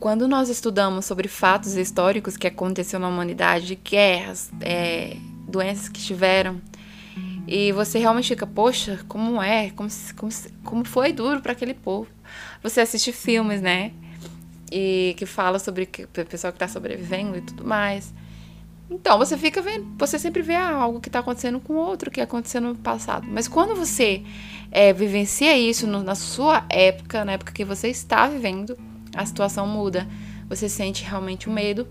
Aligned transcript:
quando 0.00 0.26
nós 0.26 0.48
estudamos 0.48 1.04
sobre 1.04 1.28
fatos 1.28 1.76
históricos 1.76 2.36
que 2.36 2.46
aconteceu 2.46 2.98
na 2.98 3.06
humanidade, 3.06 3.78
guerras, 3.84 4.50
é, 4.62 5.16
doenças 5.46 5.90
que 5.90 6.00
tiveram, 6.00 6.60
e 7.46 7.70
você 7.72 7.98
realmente 7.98 8.28
fica, 8.28 8.46
poxa, 8.46 9.00
como 9.06 9.42
é? 9.42 9.70
Como, 9.70 9.88
como, 10.16 10.32
como 10.64 10.84
foi 10.84 11.12
duro 11.12 11.40
para 11.40 11.52
aquele 11.52 11.74
povo. 11.74 12.08
Você 12.62 12.80
assiste 12.80 13.12
filmes, 13.12 13.60
né? 13.60 13.92
E 14.72 15.14
que 15.18 15.26
fala 15.26 15.58
sobre 15.58 15.84
o 15.84 16.26
pessoal 16.26 16.52
que 16.52 16.56
está 16.56 16.68
sobrevivendo 16.68 17.36
e 17.36 17.40
tudo 17.40 17.64
mais. 17.64 18.14
Então, 18.88 19.18
você 19.18 19.36
fica 19.36 19.60
vendo, 19.60 19.86
você 19.98 20.18
sempre 20.18 20.42
vê 20.42 20.54
algo 20.54 21.00
que 21.00 21.08
está 21.08 21.18
acontecendo 21.18 21.60
com 21.60 21.74
outro 21.74 22.10
que 22.10 22.20
aconteceu 22.20 22.60
no 22.60 22.74
passado. 22.74 23.26
Mas 23.28 23.48
quando 23.48 23.74
você 23.74 24.22
é, 24.70 24.92
vivencia 24.92 25.56
isso 25.58 25.86
no, 25.86 26.02
na 26.02 26.14
sua 26.14 26.64
época, 26.68 27.24
na 27.24 27.32
época 27.32 27.52
que 27.52 27.64
você 27.64 27.88
está 27.88 28.28
vivendo, 28.28 28.76
a 29.14 29.24
situação 29.24 29.66
muda. 29.66 30.06
Você 30.48 30.68
sente 30.68 31.04
realmente 31.04 31.48
o 31.48 31.52
medo. 31.52 31.86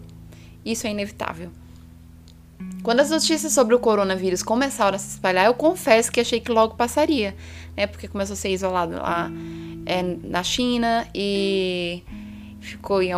Isso 0.65 0.87
é 0.87 0.91
inevitável. 0.91 1.51
Quando 2.83 2.99
as 2.99 3.09
notícias 3.09 3.53
sobre 3.53 3.73
o 3.73 3.79
coronavírus 3.79 4.43
começaram 4.43 4.95
a 4.95 4.99
se 4.99 5.09
espalhar, 5.09 5.45
eu 5.45 5.53
confesso 5.53 6.11
que 6.11 6.19
achei 6.19 6.39
que 6.39 6.51
logo 6.51 6.75
passaria, 6.75 7.35
né? 7.75 7.87
Porque 7.87 8.07
começou 8.07 8.33
a 8.33 8.37
ser 8.37 8.49
isolado 8.49 8.95
lá 8.95 9.31
é, 9.85 10.01
na 10.01 10.43
China 10.43 11.07
e 11.13 12.03
ficou 12.59 13.01
em 13.01 13.11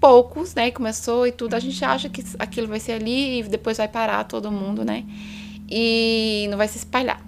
poucos, 0.00 0.54
né? 0.54 0.70
Começou 0.70 1.26
e 1.26 1.32
tudo. 1.32 1.54
A 1.54 1.60
gente 1.60 1.82
acha 1.84 2.08
que 2.08 2.22
aquilo 2.38 2.66
vai 2.66 2.80
ser 2.80 2.92
ali 2.92 3.40
e 3.40 3.42
depois 3.44 3.78
vai 3.78 3.88
parar 3.88 4.24
todo 4.24 4.50
mundo, 4.50 4.84
né? 4.84 5.04
E 5.70 6.46
não 6.50 6.58
vai 6.58 6.68
se 6.68 6.78
espalhar. 6.78 7.24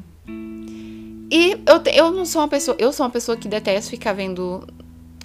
E 1.31 1.53
eu, 1.67 1.83
eu 1.93 2.11
não 2.11 2.27
sou 2.27 2.43
uma 2.43 2.49
pessoa, 2.49 2.77
eu 2.79 2.93
sou 2.93 3.07
uma 3.07 3.11
pessoa 3.11 3.37
que 3.37 3.49
detesta 3.49 3.91
ficar 3.91 4.13
vendo 4.13 4.67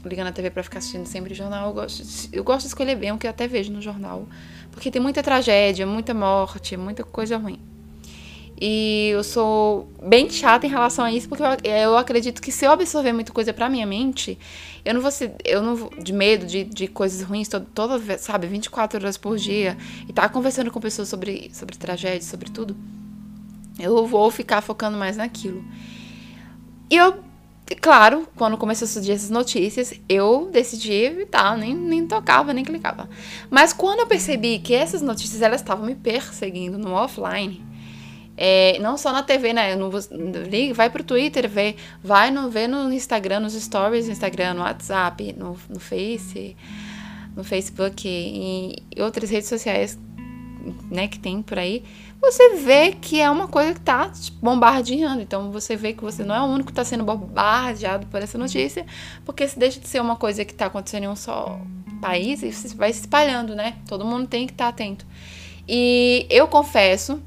ligando 0.06 0.28
a 0.28 0.32
TV 0.32 0.50
para 0.50 0.64
ficar 0.64 0.80
assistindo 0.80 1.06
sempre 1.06 1.34
jornal. 1.34 1.68
Eu 1.68 1.74
gosto, 1.74 2.04
de, 2.04 2.30
eu 2.32 2.44
gosto 2.44 2.62
de 2.62 2.68
escolher 2.68 2.96
bem 2.96 3.12
o 3.12 3.18
que 3.18 3.28
eu 3.28 3.32
até 3.32 3.48
vejo 3.48 3.72
no 3.72 3.82
jornal, 3.82 4.28
porque 4.72 4.92
tem 4.92 5.02
muita 5.02 5.22
tragédia, 5.24 5.86
muita 5.86 6.14
morte, 6.14 6.78
muita 6.78 7.04
coisa 7.04 7.38
ruim. 7.38 7.60
E 8.62 9.12
eu 9.14 9.24
sou 9.24 9.90
bem 10.04 10.30
chata 10.30 10.68
em 10.68 10.70
relação 10.70 11.06
a 11.06 11.12
isso, 11.12 11.30
porque 11.30 11.42
eu, 11.42 11.72
eu 11.72 11.98
acredito 11.98 12.42
que 12.42 12.52
se 12.52 12.66
eu 12.66 12.72
absorver 12.72 13.14
muita 13.14 13.32
coisa 13.32 13.54
pra 13.54 13.70
minha 13.70 13.86
mente, 13.86 14.38
eu 14.84 14.94
não 14.94 15.02
vou 15.02 15.12
ser, 15.12 15.34
eu 15.46 15.62
não 15.62 15.76
vou, 15.78 15.90
de 15.98 16.12
medo 16.12 16.46
de, 16.46 16.66
de 16.66 16.88
coisas 16.88 17.22
ruins 17.22 17.48
toda, 17.48 17.66
toda, 17.74 18.18
sabe, 18.18 18.48
24 18.48 19.00
horas 19.00 19.18
por 19.18 19.38
dia, 19.38 19.78
e 20.10 20.12
tá 20.12 20.28
conversando 20.28 20.72
com 20.72 20.80
pessoas 20.82 21.08
sobre, 21.08 21.50
sobre 21.54 21.78
tragédia, 21.78 22.22
sobre 22.22 22.50
tudo, 22.50 22.76
eu 23.80 24.06
vou 24.06 24.30
ficar 24.30 24.60
focando 24.60 24.98
mais 24.98 25.16
naquilo. 25.16 25.64
E 26.90 26.98
eu, 26.98 27.18
claro, 27.76 28.28
quando 28.36 28.58
começou 28.58 28.86
a 28.86 28.90
surgir 28.90 29.12
essas 29.12 29.30
notícias, 29.30 29.94
eu 30.08 30.50
decidi 30.52 30.92
evitar, 30.92 31.58
nem, 31.58 31.76
nem 31.76 32.08
tocava, 32.08 32.54
nem 32.54 32.64
clicava. 32.64 33.10
Mas 33.50 33.74
quando 33.74 34.00
eu 34.00 34.08
percebi 34.08 34.60
que 34.60 34.74
essas 34.74 35.02
notícias 35.02 35.42
elas 35.42 35.62
estavam 35.62 35.86
me 35.86 35.96
perseguindo 35.96 36.78
no 36.78 36.92
offline, 36.92 37.64
é, 38.36 38.80
não 38.80 38.98
só 38.98 39.12
na 39.12 39.22
TV, 39.22 39.52
né? 39.54 39.76
Não, 39.76 39.92
vai 40.74 40.90
pro 40.90 41.04
Twitter, 41.04 41.50
vê, 41.50 41.76
vai 42.02 42.32
no, 42.32 42.50
vê 42.50 42.68
no 42.68 42.92
Instagram, 42.92 43.42
nos 43.42 43.54
stories 43.54 44.06
no 44.06 44.14
Instagram, 44.14 44.54
no 44.54 44.62
WhatsApp, 44.62 45.36
no, 45.38 45.58
no 45.70 45.80
Face, 45.80 46.56
no 47.36 47.44
Facebook 47.44 48.08
e 48.08 49.02
outras 49.02 49.30
redes 49.30 49.50
sociais 49.50 50.00
né, 50.90 51.08
que 51.08 51.20
tem 51.20 51.42
por 51.42 51.58
aí, 51.58 51.84
você 52.22 52.56
vê 52.56 52.92
que 52.92 53.20
é 53.20 53.30
uma 53.30 53.48
coisa 53.48 53.74
que 53.74 53.82
tá 53.82 54.10
te 54.10 54.32
bombardeando. 54.32 55.22
Então 55.22 55.52
você 55.52 55.76
vê 55.76 55.94
que 55.94 56.04
você 56.04 56.24
não 56.24 56.36
é 56.36 56.42
o 56.42 56.46
único 56.46 56.68
que 56.68 56.72
está 56.72 56.84
sendo 56.84 57.04
bombardeado 57.04 58.08
por 58.08 58.22
essa 58.22 58.38
notícia, 58.38 58.86
porque 59.26 59.48
se 59.48 59.58
deixa 59.58 59.80
de 59.80 59.88
ser 59.88 60.02
uma 60.02 60.16
coisa 60.16 60.44
que 60.44 60.52
está 60.52 60.66
acontecendo 60.66 61.04
em 61.04 61.08
um 61.08 61.16
só 61.16 61.60
país 62.02 62.44
e 62.44 62.76
vai 62.76 62.92
se 62.94 63.02
espalhando, 63.02 63.56
né? 63.56 63.78
Todo 63.88 64.06
mundo 64.06 64.28
tem 64.28 64.46
que 64.46 64.54
estar 64.54 64.66
tá 64.66 64.70
atento. 64.70 65.06
E 65.68 66.26
eu 66.30 66.48
confesso 66.48 67.22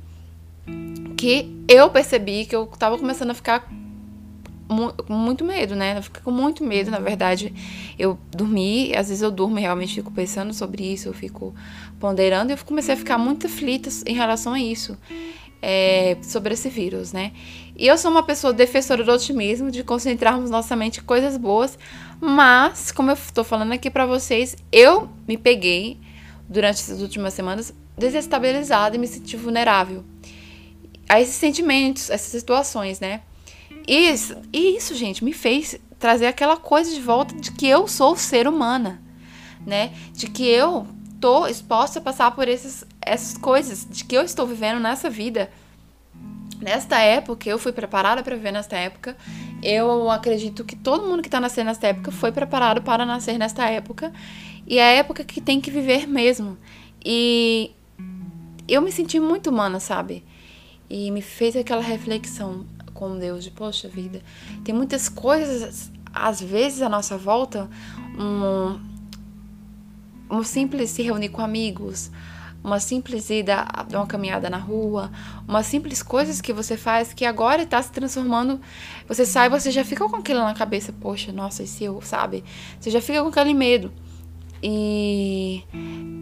que 1.16 1.64
eu 1.68 1.88
percebi 1.90 2.44
que 2.44 2.56
eu 2.56 2.66
tava 2.66 2.98
começando 2.98 3.30
a 3.30 3.34
ficar 3.34 3.68
com 5.06 5.12
muito 5.12 5.44
medo, 5.44 5.74
né? 5.74 5.98
Eu 5.98 6.02
fiquei 6.02 6.22
com 6.22 6.30
muito 6.30 6.64
medo, 6.64 6.90
na 6.90 6.98
verdade. 6.98 7.52
Eu 7.98 8.18
dormi, 8.30 8.94
às 8.96 9.08
vezes 9.08 9.22
eu 9.22 9.30
durmo 9.30 9.58
e 9.58 9.62
realmente 9.62 9.94
fico 9.94 10.10
pensando 10.10 10.52
sobre 10.52 10.92
isso, 10.92 11.08
eu 11.08 11.12
fico 11.12 11.54
ponderando 11.98 12.52
e 12.52 12.54
eu 12.54 12.58
comecei 12.64 12.94
a 12.94 12.96
ficar 12.96 13.18
muito 13.18 13.46
aflita 13.46 13.88
em 14.06 14.14
relação 14.14 14.52
a 14.52 14.60
isso, 14.60 14.96
é, 15.60 16.16
sobre 16.22 16.54
esse 16.54 16.68
vírus, 16.68 17.12
né? 17.12 17.32
E 17.76 17.86
eu 17.86 17.96
sou 17.96 18.10
uma 18.10 18.22
pessoa 18.22 18.52
defensora 18.52 19.04
do 19.04 19.12
otimismo, 19.12 19.70
de 19.70 19.82
concentrarmos 19.82 20.50
nossa 20.50 20.74
mente 20.76 21.00
em 21.00 21.02
coisas 21.04 21.36
boas, 21.36 21.78
mas, 22.20 22.92
como 22.92 23.10
eu 23.10 23.16
tô 23.32 23.42
falando 23.44 23.72
aqui 23.72 23.90
para 23.90 24.06
vocês, 24.06 24.56
eu 24.70 25.08
me 25.26 25.36
peguei 25.36 25.98
durante 26.48 26.80
essas 26.80 27.00
últimas 27.00 27.34
semanas 27.34 27.72
desestabilizada 27.96 28.96
e 28.96 28.98
me 28.98 29.06
senti 29.06 29.36
vulnerável 29.36 30.04
a 31.08 31.20
esses 31.20 31.34
sentimentos, 31.34 32.10
essas 32.10 32.28
situações, 32.40 33.00
né? 33.00 33.20
E 33.86 34.10
isso, 34.10 34.36
e 34.52 34.76
isso, 34.76 34.94
gente, 34.94 35.24
me 35.24 35.32
fez 35.32 35.78
trazer 35.98 36.26
aquela 36.26 36.56
coisa 36.56 36.92
de 36.92 37.00
volta 37.00 37.34
de 37.34 37.52
que 37.52 37.66
eu 37.66 37.86
sou 37.86 38.16
ser 38.16 38.46
humana, 38.46 39.00
né? 39.66 39.92
De 40.12 40.28
que 40.28 40.46
eu 40.46 40.86
tô 41.20 41.46
exposta 41.46 41.98
a 41.98 42.02
passar 42.02 42.32
por 42.32 42.48
esses, 42.48 42.84
essas 43.00 43.36
coisas, 43.38 43.86
de 43.88 44.04
que 44.04 44.16
eu 44.16 44.22
estou 44.22 44.46
vivendo 44.46 44.80
nessa 44.80 45.08
vida. 45.08 45.50
Nesta 46.60 47.00
época, 47.00 47.48
eu 47.48 47.58
fui 47.58 47.72
preparada 47.72 48.22
para 48.22 48.36
viver 48.36 48.52
nesta 48.52 48.76
época. 48.76 49.16
Eu 49.62 50.10
acredito 50.10 50.64
que 50.64 50.76
todo 50.76 51.08
mundo 51.08 51.22
que 51.22 51.28
está 51.28 51.40
nascendo 51.40 51.66
nesta 51.66 51.88
época 51.88 52.12
foi 52.12 52.30
preparado 52.30 52.82
para 52.82 53.04
nascer 53.04 53.36
nesta 53.36 53.68
época. 53.68 54.12
E 54.66 54.78
é 54.78 54.84
a 54.84 54.92
época 54.92 55.24
que 55.24 55.40
tem 55.40 55.60
que 55.60 55.70
viver 55.70 56.06
mesmo. 56.06 56.56
E 57.04 57.72
eu 58.68 58.80
me 58.80 58.92
senti 58.92 59.18
muito 59.18 59.50
humana, 59.50 59.80
sabe? 59.80 60.24
e 60.92 61.10
me 61.10 61.22
fez 61.22 61.56
aquela 61.56 61.80
reflexão 61.80 62.66
com 63.02 63.18
Deus 63.18 63.42
de 63.42 63.50
poxa 63.50 63.88
vida, 63.88 64.22
tem 64.62 64.72
muitas 64.72 65.08
coisas 65.08 65.90
às 66.14 66.40
vezes 66.40 66.82
à 66.82 66.88
nossa 66.88 67.18
volta, 67.18 67.68
um, 68.16 68.78
um 70.30 70.44
simples 70.44 70.90
se 70.90 71.02
reunir 71.02 71.30
com 71.30 71.42
amigos, 71.42 72.12
uma 72.62 72.78
simples 72.78 73.28
ida 73.28 73.64
dar 73.88 73.98
uma 73.98 74.06
caminhada 74.06 74.48
na 74.48 74.58
rua, 74.58 75.10
uma 75.48 75.64
simples 75.64 76.00
coisas 76.00 76.40
que 76.40 76.52
você 76.52 76.76
faz 76.76 77.12
que 77.12 77.24
agora 77.24 77.62
está 77.62 77.82
se 77.82 77.90
transformando. 77.90 78.60
Você 79.08 79.26
sai, 79.26 79.48
você 79.48 79.72
já 79.72 79.84
fica 79.84 80.08
com 80.08 80.16
aquilo 80.16 80.40
na 80.40 80.54
cabeça, 80.54 80.92
poxa, 80.92 81.32
nossa, 81.32 81.64
e 81.64 81.66
se 81.66 81.82
eu, 81.82 82.00
sabe? 82.02 82.44
Você 82.78 82.88
já 82.88 83.00
fica 83.00 83.20
com 83.20 83.28
aquele 83.28 83.52
medo. 83.52 83.92
E 84.62 85.64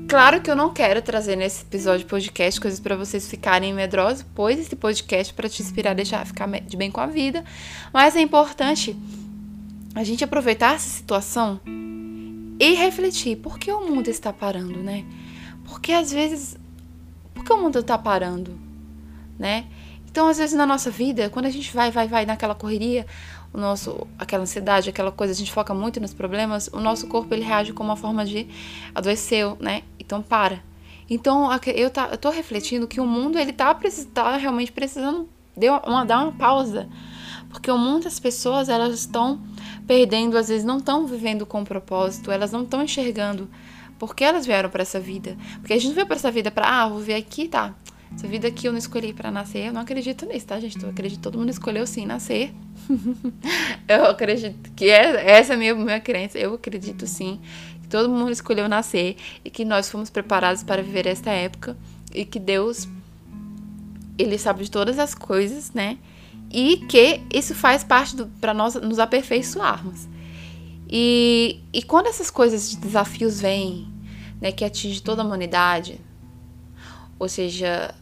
claro 0.08 0.40
que 0.40 0.50
eu 0.50 0.56
não 0.56 0.72
quero 0.72 1.02
trazer 1.02 1.36
nesse 1.36 1.62
episódio 1.62 2.00
de 2.00 2.06
podcast 2.06 2.58
coisas 2.60 2.80
para 2.80 2.96
vocês 2.96 3.28
ficarem 3.28 3.74
medrosos, 3.74 4.24
pois 4.34 4.58
esse 4.58 4.74
podcast 4.74 5.32
é 5.32 5.36
para 5.36 5.48
te 5.48 5.62
inspirar, 5.62 5.94
deixar 5.94 6.24
ficar 6.24 6.48
de 6.48 6.76
bem 6.76 6.90
com 6.90 7.00
a 7.00 7.06
vida. 7.06 7.44
Mas 7.92 8.16
é 8.16 8.20
importante 8.20 8.96
a 9.94 10.02
gente 10.02 10.24
aproveitar 10.24 10.74
essa 10.74 10.88
situação 10.88 11.60
e 12.58 12.74
refletir 12.74 13.36
por 13.36 13.58
que 13.58 13.70
o 13.70 13.88
mundo 13.88 14.08
está 14.08 14.32
parando, 14.32 14.82
né? 14.82 15.04
Porque 15.64 15.92
às 15.92 16.10
vezes, 16.12 16.56
por 17.34 17.44
que 17.44 17.52
o 17.52 17.56
mundo 17.56 17.78
está 17.78 17.98
parando, 17.98 18.58
né? 19.38 19.66
Então, 20.10 20.28
às 20.28 20.38
vezes 20.38 20.56
na 20.56 20.66
nossa 20.66 20.90
vida, 20.90 21.30
quando 21.30 21.46
a 21.46 21.50
gente 21.50 21.72
vai, 21.72 21.90
vai, 21.90 22.08
vai 22.08 22.26
naquela 22.26 22.54
correria, 22.54 23.06
o 23.52 23.58
nosso 23.58 24.06
aquela 24.18 24.42
ansiedade, 24.42 24.90
aquela 24.90 25.12
coisa, 25.12 25.32
a 25.32 25.36
gente 25.36 25.52
foca 25.52 25.72
muito 25.72 26.00
nos 26.00 26.12
problemas, 26.12 26.68
o 26.72 26.80
nosso 26.80 27.06
corpo 27.06 27.32
ele 27.32 27.44
reage 27.44 27.72
como 27.72 27.90
uma 27.90 27.96
forma 27.96 28.24
de 28.24 28.48
adoeceu, 28.94 29.56
né? 29.60 29.82
Então 29.98 30.20
para. 30.20 30.62
Então 31.08 31.48
eu 31.74 31.90
tá, 31.90 32.08
eu 32.10 32.18
tô 32.18 32.30
refletindo 32.30 32.86
que 32.86 33.00
o 33.00 33.06
mundo 33.06 33.38
ele 33.38 33.52
tá, 33.52 33.76
tá 34.12 34.36
realmente 34.36 34.72
precisando 34.72 35.28
de 35.56 35.68
uma, 35.68 36.04
dar 36.04 36.22
uma 36.22 36.32
pausa, 36.32 36.88
porque 37.48 37.70
o 37.70 37.78
mundo 37.78 38.04
das 38.04 38.20
pessoas 38.20 38.68
elas 38.68 38.94
estão 38.94 39.40
perdendo, 39.86 40.36
às 40.36 40.48
vezes 40.48 40.64
não 40.64 40.78
estão 40.78 41.06
vivendo 41.06 41.44
com 41.44 41.64
propósito, 41.64 42.30
elas 42.30 42.52
não 42.52 42.62
estão 42.62 42.82
enxergando 42.82 43.48
porque 44.00 44.24
elas 44.24 44.46
vieram 44.46 44.70
para 44.70 44.80
essa 44.80 44.98
vida. 44.98 45.36
Porque 45.58 45.74
a 45.74 45.76
gente 45.76 45.88
não 45.88 45.94
veio 45.94 46.06
para 46.06 46.16
essa 46.16 46.30
vida 46.30 46.50
para, 46.50 46.66
ah, 46.66 46.88
vou 46.88 47.00
ver 47.00 47.16
aqui, 47.16 47.46
tá? 47.46 47.74
Essa 48.14 48.26
vida 48.26 48.48
aqui 48.48 48.66
eu 48.66 48.72
não 48.72 48.78
escolhi 48.78 49.12
para 49.12 49.30
nascer, 49.30 49.66
eu 49.66 49.72
não 49.72 49.80
acredito 49.80 50.26
nisso, 50.26 50.46
tá, 50.46 50.58
gente? 50.60 50.82
Eu 50.82 50.90
acredito 50.90 51.18
que 51.18 51.22
todo 51.22 51.38
mundo 51.38 51.50
escolheu 51.50 51.86
sim 51.86 52.06
nascer 52.06 52.52
eu 53.88 54.06
acredito 54.06 54.70
que 54.72 54.86
é, 54.86 55.30
essa 55.38 55.52
é 55.52 55.56
a 55.56 55.58
minha, 55.58 55.74
minha 55.74 56.00
crença. 56.00 56.38
Eu 56.38 56.54
acredito 56.54 57.06
sim 57.06 57.40
que 57.82 57.88
todo 57.88 58.08
mundo 58.08 58.30
escolheu 58.30 58.68
nascer 58.68 59.16
e 59.44 59.50
que 59.50 59.64
nós 59.64 59.90
fomos 59.90 60.10
preparados 60.10 60.62
para 60.62 60.82
viver 60.82 61.06
esta 61.06 61.30
época 61.30 61.76
e 62.14 62.24
que 62.24 62.38
Deus 62.38 62.88
ele 64.18 64.36
sabe 64.36 64.64
de 64.64 64.70
todas 64.70 64.98
as 64.98 65.14
coisas, 65.14 65.72
né? 65.72 65.98
E 66.50 66.78
que 66.88 67.20
isso 67.32 67.54
faz 67.54 67.84
parte 67.84 68.16
para 68.40 68.52
nós 68.52 68.74
nos 68.74 68.98
aperfeiçoarmos. 68.98 70.08
E, 70.88 71.60
e 71.72 71.82
quando 71.82 72.08
essas 72.08 72.30
coisas 72.30 72.70
de 72.70 72.76
desafios 72.76 73.40
vêm, 73.40 73.88
né, 74.40 74.50
que 74.50 74.64
atinge 74.64 75.00
toda 75.00 75.22
a 75.22 75.24
humanidade, 75.24 76.00
ou 77.20 77.28
seja, 77.28 77.94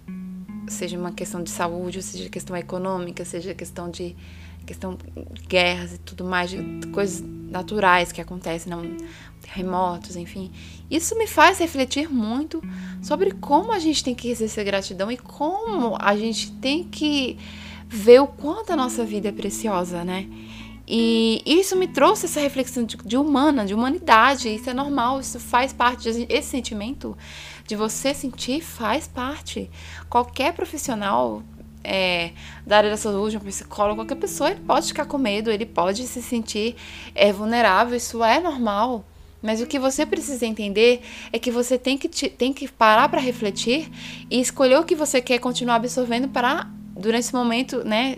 seja 0.69 0.97
uma 0.97 1.11
questão 1.11 1.43
de 1.43 1.51
saúde, 1.51 1.99
ou 1.99 2.03
seja 2.03 2.31
questão 2.31 2.57
econômica, 2.57 3.25
seja 3.25 3.53
questão 3.53 3.91
de 3.91 4.17
questão 4.65 4.97
guerras 5.49 5.95
e 5.95 5.99
tudo 5.99 6.25
mais, 6.25 6.53
coisas 6.93 7.21
naturais 7.21 8.13
que 8.13 8.21
acontecem, 8.21 8.71
não, 8.71 8.83
terremotos, 9.41 10.15
enfim. 10.15 10.53
Isso 10.91 11.17
me 11.17 11.27
faz 11.27 11.59
refletir 11.59 12.09
muito 12.09 12.63
sobre 13.03 13.33
como 13.33 13.73
a 13.73 13.79
gente 13.79 14.05
tem 14.05 14.15
que 14.15 14.29
exercer 14.29 14.65
gratidão 14.65 15.11
e 15.11 15.17
como 15.17 15.97
a 15.99 16.15
gente 16.17 16.53
tem 16.53 16.85
que 16.85 17.39
ver 17.89 18.21
o 18.21 18.27
quanto 18.27 18.71
a 18.71 18.77
nossa 18.77 19.05
vida 19.05 19.29
é 19.29 19.33
preciosa, 19.33 20.05
né? 20.05 20.29
E 20.91 21.43
isso 21.45 21.77
me 21.77 21.87
trouxe 21.87 22.25
essa 22.25 22.41
reflexão 22.41 22.83
de, 22.85 22.97
de 22.97 23.17
humana, 23.17 23.67
de 23.67 23.75
humanidade. 23.75 24.49
Isso 24.55 24.71
é 24.71 24.75
normal, 24.75 25.21
isso 25.21 25.39
faz 25.39 25.71
parte. 25.71 26.09
Esse 26.09 26.49
sentimento 26.49 27.15
de 27.69 27.77
você 27.77 28.15
sentir 28.15 28.63
faz 28.63 29.07
parte. 29.07 29.71
Qualquer 30.09 30.55
profissional 30.55 31.43
é, 31.85 32.33
da 32.67 32.79
área 32.79 32.91
da 32.91 32.97
saúde, 32.97 33.37
um 33.37 33.41
psicólogo, 33.41 33.97
qualquer 33.97 34.17
pessoa, 34.17 34.51
ele 34.51 34.61
pode 34.61 34.89
ficar 34.89 35.05
com 35.05 35.19
medo, 35.19 35.51
ele 35.51 35.67
pode 35.67 36.07
se 36.07 36.23
sentir 36.23 36.75
é, 37.15 37.31
vulnerável, 37.31 37.95
isso 37.95 38.25
é 38.25 38.41
normal. 38.41 39.05
Mas 39.43 39.61
o 39.61 39.67
que 39.67 39.79
você 39.79 40.07
precisa 40.07 40.47
entender 40.47 41.03
é 41.31 41.39
que 41.39 41.51
você 41.51 41.79
tem 41.79 41.99
que, 41.99 42.09
te, 42.09 42.31
tem 42.31 42.55
que 42.55 42.67
parar 42.67 43.09
para 43.11 43.21
refletir 43.21 43.89
e 44.31 44.41
escolher 44.41 44.81
o 44.81 44.85
que 44.85 44.97
você 44.97 45.21
quer 45.21 45.39
continuar 45.39 45.77
absorvendo 45.77 46.27
para, 46.27 46.67
durante 46.97 47.21
esse 47.21 47.35
momento, 47.35 47.85
né, 47.85 48.17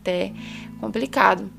até 0.00 0.32
complicado. 0.80 1.50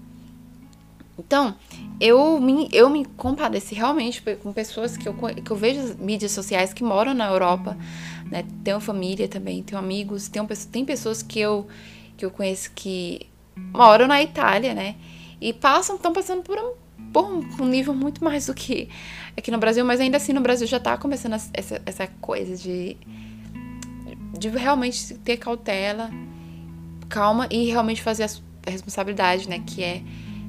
Então, 1.18 1.56
eu 1.99 2.39
me, 2.39 2.69
eu 2.71 2.89
me 2.89 3.05
compadeci 3.05 3.73
realmente 3.73 4.21
com 4.44 4.53
pessoas 4.53 4.95
que 4.95 5.07
eu, 5.07 5.13
que 5.13 5.49
eu 5.49 5.55
vejo 5.55 5.95
mídias 5.99 6.31
sociais 6.31 6.71
que 6.71 6.83
moram 6.83 7.13
na 7.13 7.27
Europa, 7.27 7.75
né? 8.25 8.45
Tenho 8.63 8.79
família 8.79 9.27
também, 9.27 9.63
tenho 9.63 9.79
amigos, 9.79 10.27
tenho, 10.27 10.47
tem 10.71 10.85
pessoas 10.85 11.23
que 11.23 11.39
eu, 11.39 11.67
que 12.15 12.23
eu 12.23 12.29
conheço 12.29 12.71
que 12.75 13.27
moram 13.55 14.07
na 14.07 14.21
Itália, 14.21 14.75
né? 14.75 14.95
E 15.41 15.51
passam, 15.53 15.95
estão 15.95 16.13
passando 16.13 16.44
por 16.44 16.57
um, 16.57 16.73
por 17.11 17.61
um 17.61 17.67
nível 17.67 17.95
muito 17.95 18.23
mais 18.23 18.45
do 18.45 18.53
que 18.53 18.89
aqui 19.35 19.50
no 19.50 19.57
Brasil, 19.57 19.83
mas 19.83 20.00
ainda 20.00 20.17
assim 20.17 20.33
no 20.33 20.41
Brasil 20.41 20.67
já 20.67 20.77
está 20.77 20.97
começando 20.97 21.33
essa, 21.53 21.81
essa 21.83 22.07
coisa 22.21 22.55
de, 22.55 22.95
de 24.38 24.50
realmente 24.50 25.15
ter 25.15 25.38
cautela, 25.38 26.11
calma 27.09 27.47
e 27.50 27.65
realmente 27.65 28.03
fazer 28.03 28.23
a 28.23 28.69
responsabilidade, 28.69 29.50
né? 29.50 29.63
Que 29.65 29.83
é 29.83 30.03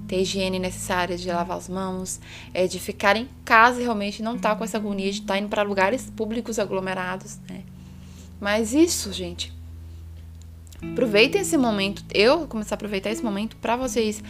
ter 0.08 0.22
higiene 0.22 0.58
necessária 0.58 1.16
de 1.16 1.28
lavar 1.28 1.58
as 1.58 1.68
mãos, 1.68 2.18
é, 2.52 2.66
de 2.66 2.80
ficar 2.80 3.14
em 3.16 3.28
casa 3.44 3.80
realmente, 3.80 4.22
não 4.22 4.38
tá 4.38 4.56
com 4.56 4.64
essa 4.64 4.78
agonia 4.78 5.12
de 5.12 5.20
estar 5.20 5.34
tá 5.34 5.38
indo 5.38 5.48
para 5.48 5.62
lugares 5.62 6.10
públicos 6.16 6.58
aglomerados, 6.58 7.38
né? 7.48 7.62
Mas 8.40 8.72
isso, 8.72 9.12
gente, 9.12 9.52
aproveitem 10.82 11.42
esse 11.42 11.56
momento. 11.56 12.02
Eu 12.12 12.38
vou 12.38 12.48
começar 12.48 12.74
a 12.74 12.76
aproveitar 12.76 13.10
esse 13.10 13.22
momento 13.22 13.56
para 13.56 13.76
vocês 13.76 14.22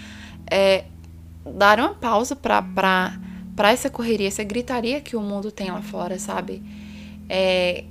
é, 0.51 0.85
darem 1.47 1.85
uma 1.85 1.95
pausa 1.95 2.35
para 2.35 2.63
para 3.59 3.73
essa 3.73 3.91
correria, 3.91 4.29
essa 4.29 4.45
gritaria 4.45 5.01
que 5.01 5.17
o 5.17 5.21
mundo 5.21 5.51
tem 5.51 5.69
lá 5.69 5.83
fora, 5.83 6.17
sabe? 6.17 6.63
É, 7.29 7.83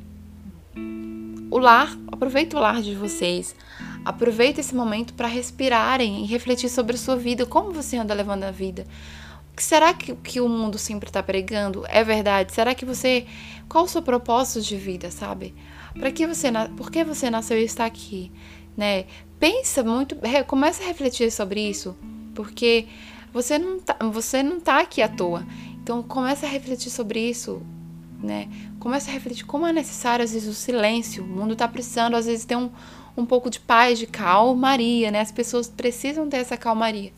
o 1.51 1.59
lar, 1.59 1.93
aproveita 2.09 2.55
o 2.55 2.61
lar 2.61 2.81
de 2.81 2.95
vocês. 2.95 3.53
Aproveita 4.05 4.59
esse 4.59 4.73
momento 4.73 5.13
para 5.13 5.27
respirarem 5.27 6.23
e 6.23 6.25
refletir 6.25 6.69
sobre 6.69 6.95
a 6.95 6.99
sua 6.99 7.15
vida, 7.15 7.45
como 7.45 7.71
você 7.71 7.97
anda 7.97 8.13
levando 8.13 8.43
a 8.43 8.51
vida. 8.51 8.85
Será 9.57 9.93
que, 9.93 10.15
que 10.15 10.39
o 10.39 10.47
mundo 10.47 10.77
sempre 10.77 11.09
está 11.09 11.23
pregando 11.23 11.83
é 11.87 12.03
verdade? 12.03 12.53
Será 12.53 12.75
que 12.75 12.85
você. 12.85 13.25
Qual 13.67 13.85
o 13.85 13.87
seu 13.87 14.01
propósito 14.01 14.61
de 14.61 14.77
vida, 14.77 15.09
sabe? 15.09 15.53
Para 15.97 16.11
que 16.11 16.27
você. 16.27 16.49
Por 16.75 16.91
que 16.91 17.03
você 17.03 17.29
nasceu 17.29 17.59
e 17.59 17.63
está 17.63 17.85
aqui? 17.85 18.31
Né? 18.75 19.05
Pensa 19.39 19.83
muito. 19.83 20.15
Começa 20.45 20.83
a 20.83 20.87
refletir 20.87 21.31
sobre 21.31 21.59
isso, 21.67 21.97
porque 22.35 22.87
você 23.33 23.57
não 23.57 23.79
tá, 23.79 23.97
você 24.11 24.43
não 24.43 24.59
tá 24.59 24.79
aqui 24.79 25.01
à 25.01 25.07
toa. 25.07 25.45
Então 25.81 26.03
começa 26.03 26.45
a 26.45 26.49
refletir 26.49 26.91
sobre 26.91 27.19
isso, 27.19 27.61
né? 28.21 28.47
Começa 28.79 29.09
a 29.09 29.13
refletir 29.13 29.45
como 29.45 29.65
é 29.65 29.73
necessário 29.73 30.23
às 30.23 30.33
vezes 30.33 30.47
o 30.47 30.53
silêncio. 30.53 31.23
O 31.23 31.27
mundo 31.27 31.53
está 31.53 31.67
precisando 31.67 32.15
às 32.15 32.25
vezes 32.27 32.45
ter 32.45 32.55
um 32.55 32.69
um 33.17 33.25
pouco 33.25 33.49
de 33.49 33.59
paz, 33.59 33.97
de 33.97 34.05
calmaria, 34.05 35.09
né? 35.09 35.19
As 35.19 35.31
pessoas 35.31 35.67
precisam 35.67 36.29
ter 36.29 36.37
essa 36.37 36.55
calmaria. 36.55 37.11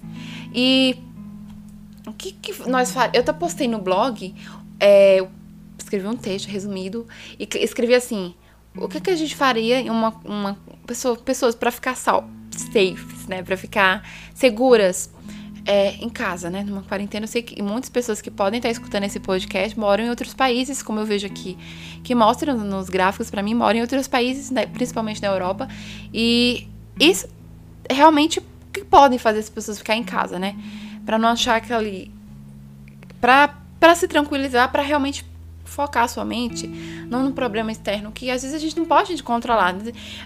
E 0.54 0.98
o 2.07 2.13
que, 2.13 2.31
que 2.31 2.68
nós 2.69 2.92
fazemos? 2.92 3.16
Eu 3.16 3.22
até 3.22 3.34
postei 3.34 3.68
no 3.68 3.80
blog, 3.80 4.34
é, 4.80 5.28
escrevi 5.78 6.07
um 6.07 6.16
texto 6.16 6.48
resumido 6.48 7.06
e 7.38 7.48
escrevi 7.57 7.94
assim: 7.94 8.34
o 8.75 8.88
que, 8.88 9.01
que 9.01 9.10
a 9.10 9.16
gente 9.16 9.36
faria 9.36 9.80
em 9.80 9.90
uma, 9.90 10.10
uma 10.24 10.57
pessoa, 10.88 11.18
pessoas 11.18 11.54
para 11.54 11.72
ficar 11.72 11.96
sal, 11.96 12.28
safe, 12.51 13.30
né? 13.30 13.44
Para 13.44 13.57
ficar 13.57 14.07
seguras 14.34 15.12
é, 15.65 15.95
em 15.95 16.09
casa, 16.09 16.50
né? 16.50 16.63
Numa 16.63 16.81
quarentena. 16.81 17.23
Eu 17.25 17.27
sei 17.27 17.41
que 17.41 17.61
muitas 17.61 17.89
pessoas 17.89 18.21
que 18.21 18.31
podem 18.31 18.57
estar 18.57 18.69
escutando 18.69 19.03
esse 19.03 19.19
podcast 19.19 19.77
moram 19.77 20.06
em 20.06 20.09
outros 20.09 20.33
países, 20.33 20.81
como 20.81 21.00
eu 21.00 21.06
vejo 21.06 21.27
aqui, 21.27 21.57
que 22.03 22.13
mostram 22.15 22.57
nos 22.57 22.89
gráficos 22.89 23.29
para 23.29 23.41
mim, 23.41 23.53
moram 23.53 23.79
em 23.79 23.81
outros 23.81 24.07
países, 24.07 24.51
né? 24.51 24.65
principalmente 24.65 25.21
na 25.21 25.27
Europa. 25.27 25.67
E 26.13 26.67
isso 27.00 27.27
realmente 27.89 28.41
que 28.71 28.83
podem 28.83 29.17
fazer 29.17 29.39
as 29.39 29.50
pessoas 29.50 29.77
ficar 29.77 29.95
em 29.95 30.03
casa, 30.03 30.38
né? 30.38 30.56
Para 31.06 31.17
não 31.17 31.29
achar 31.29 31.59
que 31.62 31.73
ali. 31.73 32.12
Para 33.19 33.95
se 33.95 34.07
tranquilizar, 34.07 34.71
para 34.71 34.81
realmente 34.81 35.25
focar 35.69 36.04
a 36.04 36.07
sua 36.07 36.25
mente 36.25 36.68
não 36.68 37.24
no 37.24 37.31
problema 37.31 37.71
externo, 37.71 38.12
que 38.12 38.30
às 38.30 38.42
vezes 38.42 38.56
a 38.56 38.60
gente 38.60 38.77
não 38.77 38.86
pode 38.86 39.21
controlar. 39.24 39.75
Às 39.75 39.83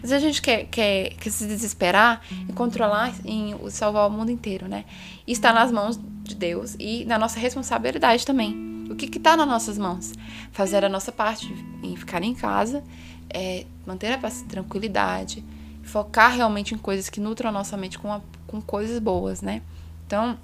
vezes 0.10 0.12
a 0.12 0.20
gente 0.20 0.42
quer, 0.42 0.66
quer, 0.66 1.10
quer 1.16 1.30
se 1.30 1.46
desesperar 1.46 2.22
e 2.48 2.54
controlar 2.54 3.14
e 3.26 3.54
salvar 3.70 4.08
o 4.08 4.12
mundo 4.12 4.32
inteiro, 4.32 4.68
né? 4.68 4.86
Está 5.28 5.54
nas 5.54 5.72
mãos 5.72 6.00
de 6.24 6.36
Deus 6.36 6.76
e 6.80 7.06
na 7.06 7.18
nossa 7.18 7.40
responsabilidade 7.40 8.26
também. 8.26 8.88
O 8.90 8.96
que 8.96 9.06
está 9.18 9.38
nas 9.38 9.48
nossas 9.48 9.78
mãos? 9.78 10.14
Fazer 10.52 10.84
a 10.84 10.90
nossa 10.90 11.12
parte 11.12 11.54
em 11.82 11.96
ficar 11.96 12.22
em 12.22 12.34
casa, 12.34 12.84
é, 13.30 13.66
manter 13.86 14.12
a 14.12 14.32
tranquilidade, 14.48 15.44
focar 15.84 16.34
realmente 16.34 16.74
em 16.74 16.78
coisas 16.78 17.10
que 17.10 17.20
nutram 17.20 17.50
a 17.50 17.54
nossa 17.54 17.76
mente 17.78 17.98
com, 17.98 18.12
a, 18.12 18.22
com 18.48 18.62
coisas 18.62 19.00
boas, 19.00 19.42
né? 19.42 19.62
Então, 20.06 20.38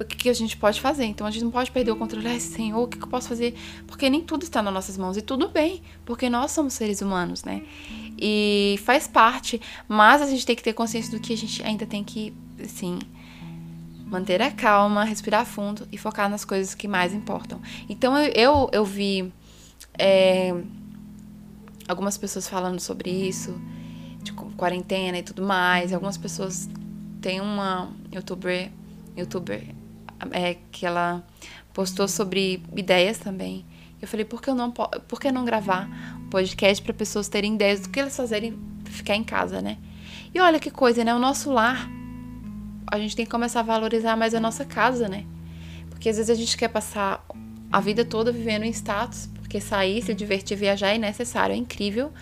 o 0.00 0.04
que, 0.04 0.16
que, 0.16 0.28
a 0.28 0.32
gente 0.32 0.56
pode 0.56 0.80
fazer. 0.80 1.04
Então 1.04 1.26
a 1.26 1.30
gente 1.30 1.44
não 1.44 1.50
pode 1.50 1.70
perder 1.70 1.90
o 1.90 1.96
controle. 1.96 2.26
Ai, 2.26 2.40
Senhor, 2.40 2.80
o 2.80 2.86
que, 2.86 2.96
que, 2.96 3.04
eu 3.04 3.08
posso 3.08 3.28
fazer? 3.28 3.54
Porque 3.86 4.08
nem 4.08 4.20
tudo 4.22 4.44
está 4.44 4.62
nas 4.62 4.72
nossas 4.72 4.96
mãos. 4.96 5.16
E 5.16 5.22
tudo 5.22 5.48
bem, 5.48 5.82
porque 6.04 6.30
nós 6.30 6.52
somos 6.52 6.74
seres 6.74 7.00
humanos, 7.00 7.42
né? 7.42 7.62
E 8.16 8.78
faz 8.84 9.08
parte, 9.08 9.60
mas 9.88 10.22
a 10.22 10.26
gente 10.26 10.46
tem 10.46 10.54
que 10.54 10.62
ter 10.62 10.72
consciência 10.72 11.10
do 11.10 11.20
que 11.20 11.32
a 11.32 11.36
gente 11.36 11.62
ainda 11.62 11.84
tem 11.84 12.04
que, 12.04 12.32
assim, 12.62 12.98
manter 14.06 14.40
a 14.40 14.50
calma, 14.50 15.04
respirar 15.04 15.44
fundo 15.44 15.86
e 15.90 15.98
focar 15.98 16.30
nas 16.30 16.44
coisas 16.44 16.74
que 16.74 16.86
mais 16.86 17.12
importam. 17.12 17.60
Então 17.88 18.16
eu, 18.16 18.32
eu, 18.34 18.70
eu 18.72 18.84
vi 18.84 19.32
é, 19.98 20.54
algumas 21.88 22.16
pessoas 22.16 22.48
falando 22.48 22.78
sobre 22.78 23.10
isso, 23.10 23.60
de 24.22 24.32
quarentena 24.32 25.18
e 25.18 25.22
tudo 25.22 25.42
mais. 25.42 25.92
Algumas 25.92 26.16
pessoas. 26.16 26.68
Tem 27.20 27.40
uma 27.40 27.90
youtuber, 28.12 28.70
youtuber 29.16 29.74
é, 30.32 30.56
que 30.70 30.86
ela 30.86 31.24
postou 31.72 32.08
sobre 32.08 32.62
ideias 32.76 33.18
também. 33.18 33.64
Eu 34.00 34.06
falei, 34.06 34.24
por 34.24 34.40
que, 34.40 34.50
eu 34.50 34.54
não, 34.54 34.70
por 34.70 35.20
que 35.20 35.30
não 35.32 35.44
gravar 35.44 35.88
um 36.20 36.28
podcast 36.28 36.82
para 36.82 36.94
pessoas 36.94 37.28
terem 37.28 37.54
ideias 37.54 37.80
do 37.80 37.88
que 37.88 37.98
elas 37.98 38.16
fazerem 38.16 38.58
ficar 38.84 39.16
em 39.16 39.24
casa, 39.24 39.60
né? 39.60 39.76
E 40.32 40.40
olha 40.40 40.60
que 40.60 40.70
coisa, 40.70 41.02
né? 41.04 41.14
O 41.14 41.18
nosso 41.18 41.50
lar, 41.50 41.88
a 42.86 42.98
gente 42.98 43.16
tem 43.16 43.24
que 43.24 43.30
começar 43.30 43.60
a 43.60 43.62
valorizar 43.62 44.16
mais 44.16 44.34
a 44.34 44.40
nossa 44.40 44.64
casa, 44.64 45.08
né? 45.08 45.24
Porque 45.90 46.08
às 46.08 46.16
vezes 46.16 46.30
a 46.30 46.34
gente 46.34 46.56
quer 46.56 46.68
passar 46.68 47.24
a 47.72 47.80
vida 47.80 48.04
toda 48.04 48.30
vivendo 48.30 48.62
em 48.62 48.70
status, 48.70 49.28
porque 49.34 49.60
sair, 49.60 50.02
se 50.02 50.14
divertir, 50.14 50.56
viajar 50.56 50.94
é 50.94 50.98
necessário, 50.98 51.54
é 51.54 51.56
incrível. 51.56 52.12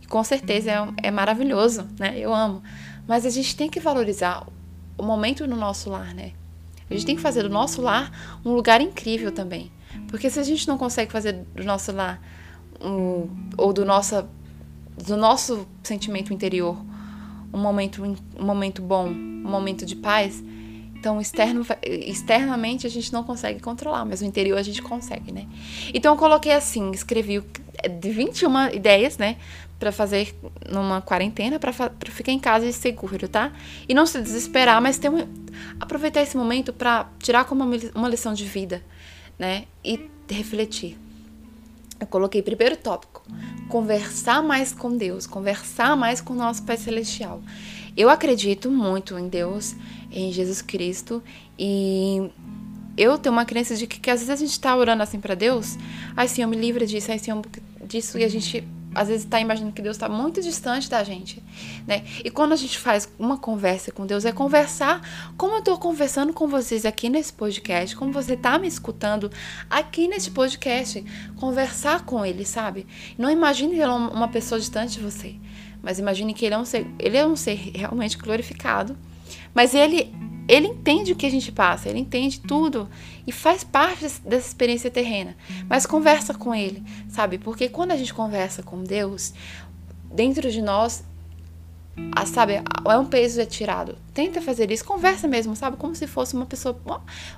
E 0.00 0.06
com 0.06 0.22
certeza 0.22 0.70
é, 0.70 1.08
é 1.08 1.10
maravilhoso, 1.10 1.88
né? 1.98 2.18
Eu 2.18 2.32
amo. 2.32 2.62
Mas 3.08 3.26
a 3.26 3.30
gente 3.30 3.56
tem 3.56 3.68
que 3.68 3.80
valorizar 3.80 4.46
o 4.96 5.02
momento 5.02 5.46
no 5.46 5.56
nosso 5.56 5.90
lar, 5.90 6.14
né? 6.14 6.32
A 6.88 6.94
gente 6.94 7.06
tem 7.06 7.16
que 7.16 7.22
fazer 7.22 7.42
do 7.42 7.48
nosso 7.48 7.80
lar 7.80 8.10
um 8.44 8.52
lugar 8.52 8.80
incrível 8.80 9.32
também. 9.32 9.72
Porque 10.08 10.28
se 10.28 10.38
a 10.38 10.42
gente 10.42 10.66
não 10.68 10.76
consegue 10.76 11.10
fazer 11.10 11.32
do 11.54 11.64
nosso 11.64 11.92
lar 11.92 12.20
um, 12.80 13.28
ou 13.56 13.72
do 13.72 13.84
nosso, 13.84 14.24
do 15.06 15.16
nosso 15.16 15.66
sentimento 15.82 16.32
interior 16.32 16.76
um 17.54 17.58
momento, 17.58 18.02
um 18.02 18.44
momento 18.44 18.82
bom, 18.82 19.06
um 19.06 19.48
momento 19.48 19.86
de 19.86 19.94
paz, 19.94 20.42
então 20.98 21.20
externo, 21.20 21.64
externamente 21.82 22.86
a 22.86 22.90
gente 22.90 23.12
não 23.12 23.22
consegue 23.22 23.60
controlar, 23.60 24.04
mas 24.04 24.22
o 24.22 24.24
interior 24.24 24.58
a 24.58 24.62
gente 24.62 24.82
consegue, 24.82 25.30
né? 25.30 25.46
Então 25.92 26.14
eu 26.14 26.18
coloquei 26.18 26.52
assim, 26.52 26.90
escrevi 26.90 27.44
de 28.00 28.10
21 28.10 28.74
ideias, 28.74 29.18
né? 29.18 29.36
Para 29.78 29.92
fazer 29.92 30.34
numa 30.70 31.00
quarentena, 31.00 31.58
para 31.58 31.72
ficar 32.10 32.32
em 32.32 32.38
casa 32.38 32.66
e 32.66 32.72
seguro, 32.72 33.28
tá? 33.28 33.52
E 33.88 33.94
não 33.94 34.06
se 34.06 34.20
desesperar, 34.20 34.80
mas 34.80 34.98
ter 34.98 35.10
um, 35.10 35.26
aproveitar 35.78 36.22
esse 36.22 36.36
momento 36.36 36.72
para 36.72 37.08
tirar 37.18 37.44
como 37.44 37.64
uma, 37.94 38.08
lição 38.08 38.32
de 38.32 38.44
vida, 38.44 38.82
né? 39.38 39.64
E 39.84 40.08
refletir. 40.30 40.96
Eu 42.00 42.06
coloquei 42.06 42.42
primeiro 42.42 42.76
tópico: 42.76 43.22
conversar 43.68 44.42
mais 44.42 44.72
com 44.72 44.96
Deus, 44.96 45.26
conversar 45.26 45.96
mais 45.96 46.20
com 46.20 46.32
o 46.32 46.36
nosso 46.36 46.62
Pai 46.62 46.76
Celestial. 46.76 47.42
Eu 47.96 48.08
acredito 48.08 48.70
muito 48.70 49.16
em 49.18 49.28
Deus, 49.28 49.76
em 50.10 50.32
Jesus 50.32 50.60
Cristo 50.60 51.22
e 51.58 52.30
eu 52.96 53.18
tenho 53.18 53.32
uma 53.32 53.44
crença 53.44 53.76
de 53.76 53.86
que, 53.86 54.00
que 54.00 54.10
às 54.10 54.20
vezes 54.20 54.30
a 54.30 54.36
gente 54.36 54.58
tá 54.58 54.74
orando 54.76 55.02
assim 55.02 55.20
para 55.20 55.34
Deus, 55.34 55.76
ai 56.16 56.26
Senhor, 56.28 56.48
me 56.48 56.56
livra 56.56 56.86
disso, 56.86 57.10
ai 57.10 57.18
Senhor, 57.18 57.40
disso, 57.86 58.18
e 58.18 58.24
a 58.24 58.28
gente 58.28 58.66
às 58.94 59.08
vezes 59.08 59.24
está 59.24 59.40
imaginando 59.40 59.72
que 59.72 59.82
Deus 59.82 59.96
está 59.96 60.08
muito 60.08 60.40
distante 60.40 60.88
da 60.88 61.02
gente, 61.02 61.42
né? 61.86 62.04
E 62.24 62.30
quando 62.30 62.52
a 62.52 62.56
gente 62.56 62.78
faz 62.78 63.08
uma 63.18 63.38
conversa 63.38 63.90
com 63.90 64.06
Deus, 64.06 64.24
é 64.24 64.32
conversar 64.32 65.00
como 65.36 65.54
eu 65.54 65.58
estou 65.58 65.78
conversando 65.78 66.32
com 66.32 66.46
vocês 66.46 66.84
aqui 66.84 67.08
nesse 67.08 67.32
podcast, 67.32 67.96
como 67.96 68.12
você 68.12 68.34
está 68.34 68.58
me 68.58 68.68
escutando 68.68 69.30
aqui 69.68 70.08
nesse 70.08 70.30
podcast, 70.30 71.04
conversar 71.36 72.04
com 72.04 72.24
Ele, 72.24 72.44
sabe? 72.44 72.86
Não 73.18 73.30
imagine 73.30 73.74
ele 73.74 73.82
é 73.82 73.88
uma 73.88 74.28
pessoa 74.28 74.58
distante 74.58 74.94
de 74.94 75.00
você, 75.00 75.36
mas 75.82 75.98
imagine 75.98 76.32
que 76.32 76.44
Ele 76.46 76.54
é 76.54 76.58
um 76.58 76.64
ser, 76.64 76.86
ele 76.98 77.16
é 77.16 77.26
um 77.26 77.36
ser 77.36 77.72
realmente 77.74 78.16
glorificado, 78.16 78.96
mas 79.54 79.74
Ele 79.74 80.12
ele 80.46 80.68
entende 80.68 81.12
o 81.12 81.16
que 81.16 81.26
a 81.26 81.30
gente 81.30 81.50
passa, 81.50 81.88
ele 81.88 81.98
entende 81.98 82.40
tudo 82.40 82.88
e 83.26 83.32
faz 83.32 83.64
parte 83.64 84.00
dessa 84.24 84.48
experiência 84.48 84.90
terrena. 84.90 85.36
Mas 85.68 85.86
conversa 85.86 86.34
com 86.34 86.54
ele, 86.54 86.82
sabe? 87.08 87.38
Porque 87.38 87.68
quando 87.68 87.92
a 87.92 87.96
gente 87.96 88.12
conversa 88.12 88.62
com 88.62 88.82
Deus, 88.82 89.32
dentro 90.12 90.50
de 90.50 90.60
nós 90.60 91.04
a, 92.16 92.26
sabe, 92.26 92.54
é 92.54 92.98
um 92.98 93.06
peso 93.06 93.40
é 93.40 93.46
tirado. 93.46 93.96
Tenta 94.12 94.40
fazer 94.40 94.70
isso, 94.70 94.84
conversa 94.84 95.28
mesmo, 95.28 95.54
sabe? 95.54 95.76
Como 95.76 95.94
se 95.94 96.06
fosse 96.06 96.34
uma 96.34 96.46
pessoa, 96.46 96.76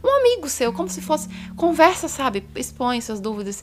um 0.02 0.16
amigo 0.20 0.48
seu, 0.48 0.72
como 0.72 0.88
se 0.88 1.00
fosse. 1.00 1.28
Conversa, 1.56 2.08
sabe? 2.08 2.44
Expõe 2.54 3.00
suas 3.00 3.20
dúvidas, 3.20 3.62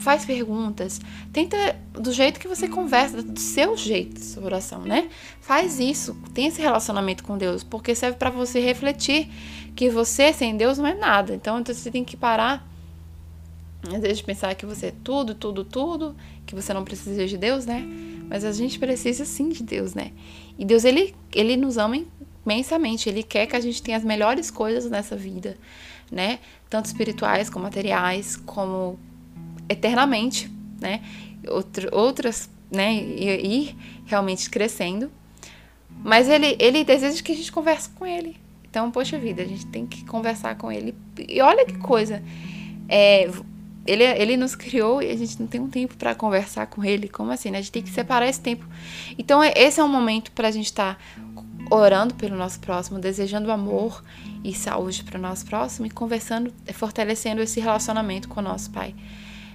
faz 0.00 0.24
perguntas. 0.24 1.00
Tenta 1.32 1.76
do 1.92 2.12
jeito 2.12 2.40
que 2.40 2.48
você 2.48 2.68
conversa, 2.68 3.22
do 3.22 3.38
seu 3.38 3.76
jeito, 3.76 4.20
sua 4.22 4.44
oração, 4.44 4.80
né? 4.80 5.10
Faz 5.40 5.78
isso, 5.78 6.16
tem 6.32 6.46
esse 6.46 6.60
relacionamento 6.60 7.22
com 7.24 7.36
Deus, 7.36 7.62
porque 7.62 7.94
serve 7.94 8.16
para 8.16 8.30
você 8.30 8.60
refletir 8.60 9.30
que 9.76 9.90
você 9.90 10.32
sem 10.32 10.56
Deus 10.56 10.78
não 10.78 10.86
é 10.86 10.94
nada. 10.94 11.34
Então, 11.34 11.60
então 11.60 11.74
você 11.74 11.90
tem 11.90 12.04
que 12.04 12.16
parar 12.16 12.66
às 13.88 14.02
vezes 14.02 14.20
pensar 14.20 14.54
que 14.54 14.66
você 14.66 14.86
é 14.86 14.94
tudo, 15.02 15.34
tudo, 15.34 15.64
tudo, 15.64 16.14
que 16.46 16.54
você 16.54 16.74
não 16.74 16.84
precisa 16.84 17.26
de 17.26 17.38
Deus, 17.38 17.64
né? 17.64 17.82
Mas 18.30 18.44
a 18.44 18.52
gente 18.52 18.78
precisa 18.78 19.24
sim 19.24 19.48
de 19.48 19.64
Deus, 19.64 19.92
né? 19.92 20.12
E 20.56 20.64
Deus, 20.64 20.84
ele, 20.84 21.12
ele 21.34 21.56
nos 21.56 21.76
ama 21.76 22.00
imensamente. 22.46 23.08
Ele 23.08 23.24
quer 23.24 23.46
que 23.46 23.56
a 23.56 23.60
gente 23.60 23.82
tenha 23.82 23.96
as 23.96 24.04
melhores 24.04 24.52
coisas 24.52 24.88
nessa 24.88 25.16
vida, 25.16 25.58
né? 26.12 26.38
Tanto 26.70 26.86
espirituais 26.86 27.50
como 27.50 27.64
materiais, 27.64 28.36
como 28.36 28.96
eternamente, 29.68 30.48
né? 30.80 31.02
Outra, 31.48 31.88
outras, 31.92 32.48
né? 32.70 32.94
E, 32.94 33.46
e 33.46 33.76
realmente 34.06 34.48
crescendo. 34.48 35.10
Mas 36.04 36.28
ele, 36.28 36.56
ele 36.60 36.84
deseja 36.84 37.20
que 37.20 37.32
a 37.32 37.34
gente 37.34 37.50
converse 37.50 37.90
com 37.90 38.06
ele. 38.06 38.36
Então, 38.70 38.92
poxa 38.92 39.18
vida, 39.18 39.42
a 39.42 39.46
gente 39.46 39.66
tem 39.66 39.84
que 39.84 40.04
conversar 40.04 40.56
com 40.56 40.70
ele. 40.70 40.94
E 41.18 41.40
olha 41.40 41.66
que 41.66 41.76
coisa. 41.78 42.22
É, 42.88 43.28
ele, 43.86 44.04
ele 44.04 44.36
nos 44.36 44.54
criou 44.54 45.02
e 45.02 45.10
a 45.10 45.16
gente 45.16 45.40
não 45.40 45.46
tem 45.46 45.60
um 45.60 45.68
tempo 45.68 45.96
para 45.96 46.14
conversar 46.14 46.66
com 46.66 46.84
ele. 46.84 47.08
Como 47.08 47.30
assim? 47.30 47.50
Né? 47.50 47.58
A 47.58 47.60
gente 47.60 47.72
tem 47.72 47.82
que 47.82 47.90
separar 47.90 48.28
esse 48.28 48.40
tempo. 48.40 48.66
Então, 49.18 49.42
é, 49.42 49.52
esse 49.56 49.80
é 49.80 49.84
um 49.84 49.88
momento 49.88 50.30
para 50.32 50.48
a 50.48 50.50
gente 50.50 50.66
estar 50.66 50.96
tá 50.96 51.42
orando 51.70 52.14
pelo 52.14 52.36
nosso 52.36 52.60
próximo, 52.60 52.98
desejando 52.98 53.50
amor 53.50 54.02
e 54.44 54.54
saúde 54.54 55.04
para 55.04 55.18
o 55.18 55.20
nosso 55.20 55.46
próximo 55.46 55.86
e 55.86 55.90
conversando, 55.90 56.52
fortalecendo 56.72 57.40
esse 57.40 57.60
relacionamento 57.60 58.28
com 58.28 58.40
o 58.40 58.42
nosso 58.42 58.70
Pai 58.70 58.94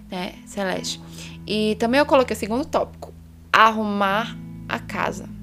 né, 0.10 0.34
Celeste. 0.46 1.02
E 1.46 1.76
também 1.76 2.00
eu 2.00 2.06
coloquei 2.06 2.36
o 2.36 2.40
segundo 2.40 2.66
tópico: 2.66 3.14
arrumar 3.52 4.36
a 4.68 4.80
casa 4.80 5.35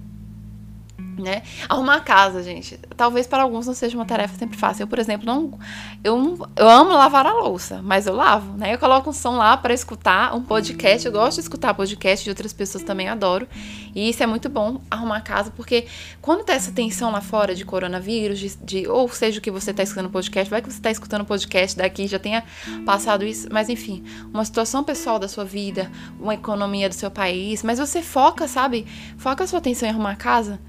né? 1.19 1.43
Arrumar 1.69 1.97
a 1.97 2.01
casa, 2.01 2.43
gente. 2.43 2.79
Talvez 2.97 3.27
para 3.27 3.43
alguns 3.43 3.67
não 3.67 3.75
seja 3.75 3.97
uma 3.97 4.05
tarefa 4.05 4.37
sempre 4.39 4.57
fácil. 4.57 4.85
Eu, 4.85 4.87
por 4.87 4.99
exemplo, 4.99 5.27
não 5.27 5.59
eu, 6.03 6.49
eu 6.57 6.69
amo 6.69 6.91
lavar 6.91 7.27
a 7.27 7.33
louça, 7.33 7.81
mas 7.83 8.07
eu 8.07 8.15
lavo, 8.15 8.57
né? 8.57 8.75
Eu 8.75 8.79
coloco 8.79 9.11
um 9.11 9.13
som 9.13 9.37
lá 9.37 9.57
para 9.57 9.75
escutar 9.75 10.35
um 10.35 10.43
podcast. 10.43 11.07
Eu 11.07 11.13
gosto 11.13 11.37
de 11.37 11.43
escutar 11.43 11.75
podcast 11.75 12.25
de 12.25 12.31
outras 12.31 12.53
pessoas 12.53 12.83
também 12.85 13.09
adoro. 13.09 13.47
E 13.95 14.09
isso 14.09 14.23
é 14.23 14.27
muito 14.27 14.49
bom 14.49 14.81
arrumar 14.91 15.19
a 15.19 15.21
casa, 15.21 15.51
porque 15.51 15.87
quando 16.21 16.45
tá 16.45 16.55
essa 16.55 16.73
tensão 16.73 17.11
lá 17.11 17.21
fora 17.21 17.55
de 17.55 17.65
coronavírus, 17.65 18.39
de, 18.39 18.57
de 18.57 18.89
ou 18.89 19.09
seja 19.09 19.39
o 19.39 19.43
que 19.43 19.51
você 19.51 19.73
tá 19.73 19.83
escutando 19.83 20.11
podcast, 20.11 20.51
vai 20.51 20.63
que 20.63 20.73
você 20.73 20.81
tá 20.81 20.91
escutando 20.91 21.25
podcast 21.25 21.77
daqui 21.77 22.07
já 22.07 22.19
tenha 22.19 22.43
passado 22.85 23.25
isso, 23.25 23.49
mas 23.51 23.69
enfim, 23.69 24.03
uma 24.33 24.45
situação 24.45 24.83
pessoal 24.83 25.19
da 25.19 25.29
sua 25.29 25.45
vida, 25.45 25.91
uma 26.19 26.35
economia 26.35 26.89
do 26.89 26.95
seu 26.95 27.11
país, 27.11 27.63
mas 27.63 27.79
você 27.79 28.03
foca, 28.03 28.49
sabe? 28.49 28.87
Foca 29.19 29.45
a 29.45 29.47
sua 29.47 29.59
atenção 29.59 29.89
em 29.89 29.93
arrumar 29.93 30.13
a 30.13 30.17
casa 30.17 30.61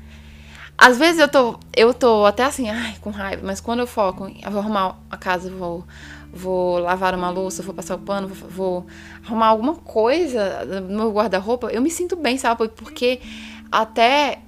às 0.78 0.98
vezes 0.98 1.20
eu 1.20 1.28
tô, 1.28 1.60
eu 1.76 1.94
tô 1.94 2.26
até 2.26 2.44
assim, 2.44 2.70
ai, 2.70 2.96
com 3.00 3.10
raiva, 3.10 3.42
mas 3.46 3.62
quando 3.62 3.80
eu 3.80 3.88
foco, 3.88 4.30
eu 4.44 4.52
vou 4.52 4.60
arrumar 4.60 4.98
a 5.10 5.18
casa, 5.18 5.50
vou, 5.50 5.86
vou 6.32 6.80
lavar 6.80 7.16
uma 7.16 7.30
louça, 7.30 7.64
vou 7.64 7.74
passar 7.74 7.96
o 7.96 8.00
pano, 8.00 8.28
vou, 8.28 8.50
vou 8.50 8.86
arrumar 9.26 9.48
alguma 9.48 9.76
coisa 9.76 10.66
no 10.66 10.98
meu 10.98 11.12
guarda-roupa, 11.12 11.68
eu 11.68 11.82
me 11.82 11.90
sinto 11.90 12.16
bem, 12.16 12.38
sabe? 12.38 12.68
Porque 12.70 13.22
até 13.72 14.40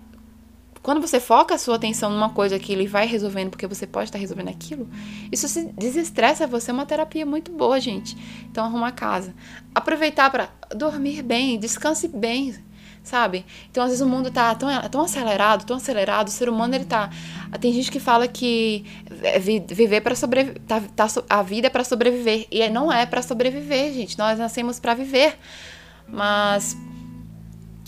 quando 0.86 1.01
você 1.01 1.20
foca 1.20 1.55
a 1.55 1.58
sua 1.58 1.77
atenção 1.77 2.12
numa 2.12 2.29
coisa 2.29 2.60
que 2.60 2.72
ele 2.72 2.86
vai 2.86 3.08
resolvendo, 3.08 3.50
porque 3.50 3.65
você 3.65 3.88
pode 3.88 4.10
estar 4.10 4.20
resolvendo 4.20 4.50
aquilo, 4.50 4.88
isso 5.32 5.48
se 5.48 5.65
desestressa 5.74 6.46
você, 6.46 6.70
é 6.70 6.74
uma 6.75 6.86
terapia 6.86 7.25
muito 7.25 7.51
boa, 7.51 7.79
gente. 7.79 8.15
Então, 8.51 8.63
arrumar 8.63 8.89
a 8.89 8.91
casa. 8.91 9.34
Aproveitar 9.74 10.29
para 10.29 10.48
dormir 10.75 11.24
bem, 11.24 11.58
descanse 11.58 12.08
bem 12.08 12.53
sabe? 13.05 13.45
Então, 13.69 13.83
às 13.83 13.89
vezes 13.89 14.01
o 14.01 14.09
mundo 14.09 14.31
tá 14.31 14.53
tão, 14.55 14.67
tão 14.89 15.01
acelerado, 15.01 15.63
tão 15.63 15.77
acelerado, 15.77 16.27
o 16.27 16.31
ser 16.31 16.50
humano 16.50 16.75
ele 16.75 16.85
tá. 16.85 17.09
Tem 17.62 17.71
gente 17.71 17.91
que 17.91 18.00
fala 18.00 18.27
que 18.27 18.83
é 19.24 19.39
viver 19.39 20.01
para 20.01 20.15
sobreviver, 20.15 20.59
tá, 20.67 20.81
tá, 20.95 21.07
a 21.29 21.43
vida 21.43 21.67
é 21.67 21.69
para 21.69 21.83
sobreviver 21.83 22.47
e 22.51 22.67
não 22.69 22.91
é 22.91 23.05
para 23.05 23.21
sobreviver, 23.21 23.93
gente. 23.93 24.17
Nós 24.17 24.39
nascemos 24.39 24.79
para 24.79 24.95
viver. 24.95 25.38
Mas 26.07 26.75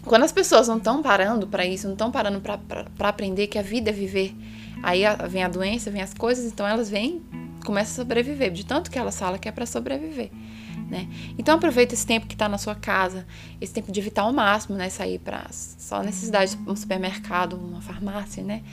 quando 0.05 0.23
as 0.23 0.31
pessoas 0.31 0.67
não 0.67 0.77
estão 0.77 1.01
parando 1.01 1.47
para 1.47 1.65
isso, 1.65 1.87
não 1.87 1.93
estão 1.93 2.11
parando 2.11 2.39
para 2.39 3.09
aprender 3.09 3.47
que 3.47 3.57
a 3.57 3.63
vida 3.63 3.89
é 3.89 3.93
viver, 3.93 4.35
aí 4.81 5.01
vem 5.27 5.43
a 5.43 5.47
doença, 5.47 5.91
vem 5.91 6.01
as 6.01 6.13
coisas, 6.13 6.45
então 6.45 6.65
elas 6.65 6.89
vêm, 6.89 7.21
começam 7.65 7.93
a 7.93 7.95
sobreviver, 7.95 8.51
de 8.51 8.65
tanto 8.65 8.89
que 8.89 8.97
elas 8.97 9.19
falam 9.19 9.37
que 9.37 9.49
é 9.49 9.51
para 9.51 9.65
sobreviver 9.65 10.31
né? 10.89 11.07
Então 11.37 11.55
aproveita 11.55 11.93
esse 11.93 12.05
tempo 12.05 12.27
que 12.27 12.35
está 12.35 12.47
na 12.47 12.57
sua 12.57 12.75
casa, 12.75 13.25
esse 13.59 13.73
tempo 13.73 13.91
de 13.91 13.99
evitar 13.99 14.23
ao 14.23 14.33
máximo, 14.33 14.77
né? 14.77 14.89
Sair 14.89 15.19
para 15.19 15.45
só 15.51 16.01
necessidade 16.01 16.57
um 16.65 16.75
supermercado, 16.75 17.53
uma 17.55 17.81
farmácia, 17.81 18.43
né? 18.43 18.63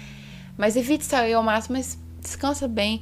Mas 0.56 0.76
evite 0.76 1.04
sair 1.04 1.34
ao 1.34 1.42
máximo, 1.42 1.76
mas 1.76 1.98
descansa 2.20 2.68
bem, 2.68 3.00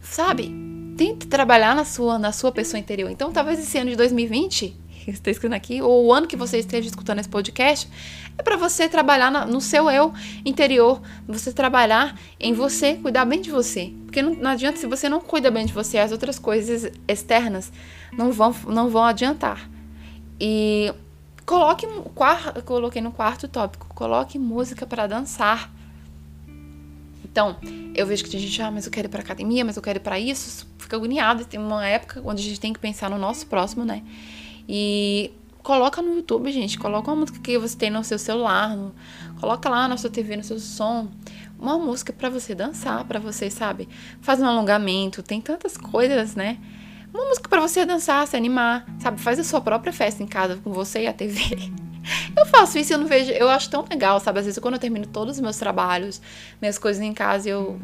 sabe? 0.00 0.52
Tente 0.96 1.26
trabalhar 1.26 1.74
na 1.74 1.84
sua, 1.84 2.18
na 2.18 2.32
sua 2.32 2.52
pessoa 2.52 2.78
interior. 2.78 3.10
Então, 3.10 3.32
talvez 3.32 3.58
esse 3.58 3.76
ano 3.78 3.90
de 3.90 3.96
2020 3.96 4.81
que 4.81 4.81
está 5.10 5.30
escrevendo 5.30 5.56
aqui, 5.56 5.82
ou 5.82 6.06
o 6.06 6.12
ano 6.12 6.26
que 6.26 6.36
você 6.36 6.58
esteja 6.58 6.88
escutando 6.88 7.18
esse 7.18 7.28
podcast, 7.28 7.88
é 8.38 8.42
para 8.42 8.56
você 8.56 8.88
trabalhar 8.88 9.30
no 9.46 9.60
seu 9.60 9.90
eu 9.90 10.12
interior, 10.44 11.00
você 11.26 11.52
trabalhar 11.52 12.18
em 12.40 12.52
você, 12.52 12.94
cuidar 12.94 13.24
bem 13.24 13.40
de 13.40 13.50
você. 13.50 13.92
Porque 14.04 14.22
não, 14.22 14.34
não, 14.34 14.50
adianta, 14.50 14.78
se 14.78 14.86
você 14.86 15.08
não 15.08 15.20
cuida 15.20 15.50
bem 15.50 15.66
de 15.66 15.72
você, 15.72 15.98
as 15.98 16.12
outras 16.12 16.38
coisas 16.38 16.90
externas 17.06 17.72
não 18.12 18.32
vão, 18.32 18.54
não 18.66 18.88
vão 18.88 19.04
adiantar. 19.04 19.68
E 20.40 20.92
coloque, 21.44 21.86
coloquei 22.64 23.02
no 23.02 23.12
quarto 23.12 23.48
tópico, 23.48 23.86
coloque 23.94 24.38
música 24.38 24.86
para 24.86 25.06
dançar. 25.06 25.70
Então, 27.24 27.56
eu 27.94 28.06
vejo 28.06 28.24
que 28.24 28.30
tem 28.30 28.40
gente, 28.40 28.60
ah, 28.60 28.70
mas 28.70 28.84
eu 28.84 28.92
quero 28.92 29.08
ir 29.08 29.10
pra 29.10 29.20
academia, 29.20 29.64
mas 29.64 29.76
eu 29.76 29.82
quero 29.82 29.98
ir 29.98 30.02
pra 30.02 30.18
isso, 30.18 30.66
fica 30.78 30.96
agoniado. 30.96 31.44
Tem 31.46 31.58
uma 31.58 31.86
época 31.86 32.20
onde 32.24 32.42
a 32.42 32.44
gente 32.44 32.60
tem 32.60 32.72
que 32.72 32.78
pensar 32.78 33.08
no 33.08 33.16
nosso 33.16 33.46
próximo, 33.46 33.84
né? 33.84 34.02
E 34.68 35.32
coloca 35.62 36.02
no 36.02 36.14
YouTube, 36.14 36.50
gente. 36.52 36.78
Coloca 36.78 37.10
uma 37.10 37.20
música 37.20 37.38
que 37.38 37.58
você 37.58 37.76
tem 37.76 37.90
no 37.90 38.02
seu 38.04 38.18
celular. 38.18 38.76
No, 38.76 38.94
coloca 39.40 39.68
lá 39.68 39.88
na 39.88 39.96
sua 39.96 40.10
TV, 40.10 40.36
no 40.36 40.44
seu 40.44 40.58
som. 40.58 41.08
Uma 41.58 41.78
música 41.78 42.12
para 42.12 42.28
você 42.28 42.54
dançar, 42.54 43.04
para 43.04 43.20
você, 43.20 43.50
sabe? 43.50 43.88
Fazer 44.20 44.42
um 44.42 44.48
alongamento. 44.48 45.22
Tem 45.22 45.40
tantas 45.40 45.76
coisas, 45.76 46.34
né? 46.34 46.58
Uma 47.12 47.26
música 47.26 47.48
para 47.48 47.60
você 47.60 47.84
dançar, 47.84 48.26
se 48.26 48.36
animar, 48.36 48.86
sabe? 48.98 49.20
Faz 49.20 49.38
a 49.38 49.44
sua 49.44 49.60
própria 49.60 49.92
festa 49.92 50.22
em 50.22 50.26
casa 50.26 50.56
com 50.56 50.72
você 50.72 51.02
e 51.02 51.06
a 51.06 51.12
TV. 51.12 51.38
Eu 52.36 52.46
faço 52.46 52.78
isso 52.78 52.92
eu 52.92 52.98
não 52.98 53.06
vejo. 53.06 53.30
Eu 53.30 53.48
acho 53.48 53.70
tão 53.70 53.84
legal, 53.88 54.18
sabe? 54.18 54.40
Às 54.40 54.46
vezes, 54.46 54.58
quando 54.58 54.74
eu 54.74 54.80
termino 54.80 55.06
todos 55.06 55.36
os 55.36 55.40
meus 55.40 55.56
trabalhos, 55.56 56.20
minhas 56.60 56.76
coisas 56.76 57.00
em 57.00 57.12
casa, 57.12 57.48
eu 57.48 57.80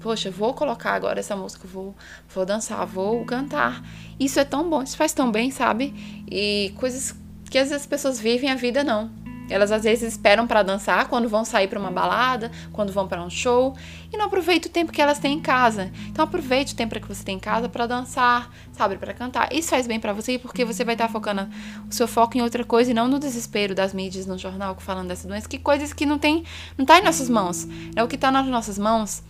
poxa, 0.00 0.30
vou 0.30 0.54
colocar 0.54 0.92
agora 0.92 1.20
essa 1.20 1.36
música, 1.36 1.68
vou, 1.68 1.94
vou 2.34 2.46
dançar, 2.46 2.84
vou 2.86 3.24
cantar. 3.24 3.84
Isso 4.18 4.40
é 4.40 4.44
tão 4.44 4.68
bom, 4.68 4.82
isso 4.82 4.96
faz 4.96 5.12
tão 5.12 5.30
bem, 5.30 5.50
sabe? 5.50 5.94
E 6.30 6.72
coisas 6.76 7.14
que 7.50 7.58
às 7.58 7.68
vezes 7.68 7.82
as 7.82 7.86
pessoas 7.86 8.18
vivem 8.18 8.50
a 8.50 8.54
vida 8.54 8.82
não. 8.82 9.10
Elas 9.50 9.72
às 9.72 9.82
vezes 9.82 10.12
esperam 10.12 10.46
para 10.46 10.62
dançar 10.62 11.08
quando 11.08 11.28
vão 11.28 11.44
sair 11.44 11.66
para 11.66 11.78
uma 11.78 11.90
balada, 11.90 12.50
quando 12.72 12.92
vão 12.92 13.08
para 13.08 13.20
um 13.20 13.28
show 13.28 13.76
e 14.12 14.16
não 14.16 14.26
aproveita 14.26 14.68
o 14.68 14.70
tempo 14.70 14.92
que 14.92 15.02
elas 15.02 15.18
têm 15.18 15.34
em 15.34 15.40
casa. 15.40 15.90
Então 16.08 16.24
aproveite 16.24 16.72
o 16.72 16.76
tempo 16.76 16.98
que 16.98 17.08
você 17.08 17.24
tem 17.24 17.36
em 17.36 17.40
casa 17.40 17.68
para 17.68 17.86
dançar, 17.86 18.48
sabe, 18.72 18.96
para 18.96 19.12
cantar. 19.12 19.52
Isso 19.52 19.70
faz 19.70 19.88
bem 19.88 19.98
para 19.98 20.12
você 20.12 20.38
porque 20.38 20.64
você 20.64 20.84
vai 20.84 20.94
estar 20.94 21.08
tá 21.08 21.12
focando 21.12 21.48
o 21.88 21.92
seu 21.92 22.06
foco 22.06 22.38
em 22.38 22.42
outra 22.42 22.64
coisa 22.64 22.92
e 22.92 22.94
não 22.94 23.08
no 23.08 23.18
desespero 23.18 23.74
das 23.74 23.92
mídias 23.92 24.24
no 24.24 24.38
jornal 24.38 24.76
falando 24.78 25.08
dessa 25.08 25.26
doença, 25.26 25.48
que 25.48 25.58
coisas 25.58 25.92
que 25.92 26.06
não 26.06 26.18
tem, 26.18 26.44
não 26.78 26.86
tá 26.86 26.98
em 26.98 27.02
nossas 27.02 27.28
mãos. 27.28 27.66
É 27.96 28.04
o 28.04 28.08
que 28.08 28.16
tá 28.16 28.30
nas 28.30 28.46
nossas 28.46 28.78
mãos 28.78 29.22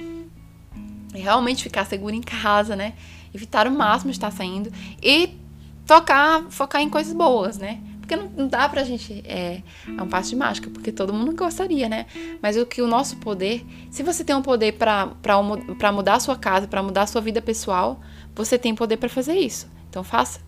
realmente 1.15 1.63
ficar 1.63 1.85
seguro 1.85 2.15
em 2.15 2.21
casa, 2.21 2.77
né? 2.77 2.95
Evitar 3.35 3.67
o 3.67 3.71
máximo 3.71 4.11
de 4.11 4.17
estar 4.17 4.31
saindo 4.31 4.73
e 5.03 5.39
tocar, 5.87 6.45
focar 6.51 6.81
em 6.81 6.89
coisas 6.89 7.13
boas, 7.13 7.59
né? 7.59 7.81
Porque 8.01 8.17
não, 8.17 8.29
não 8.31 8.49
dá 8.49 8.69
pra 8.69 8.83
gente. 8.83 9.23
É, 9.25 9.63
é 9.97 10.03
um 10.03 10.09
passo 10.09 10.31
de 10.31 10.37
mágica, 10.37 10.69
porque 10.71 10.91
todo 10.91 11.13
mundo 11.13 11.33
gostaria, 11.33 11.89
né? 11.89 12.07
Mas 12.43 12.57
o 12.57 12.67
que 12.67 12.83
o 12.83 12.87
nosso 12.87 13.17
poder. 13.17 13.65
Se 13.91 14.03
você 14.03 14.25
tem 14.25 14.35
um 14.35 14.43
poder 14.43 14.73
para 14.73 15.93
mudar 15.93 16.15
a 16.15 16.21
sua 16.21 16.37
casa, 16.37 16.67
para 16.67 16.83
mudar 16.83 17.03
a 17.03 17.07
sua 17.07 17.21
vida 17.21 17.41
pessoal, 17.41 18.01
você 18.35 18.59
tem 18.59 18.75
poder 18.75 18.97
para 18.97 19.09
fazer 19.09 19.35
isso. 19.35 19.69
Então 19.89 20.03
faça. 20.03 20.41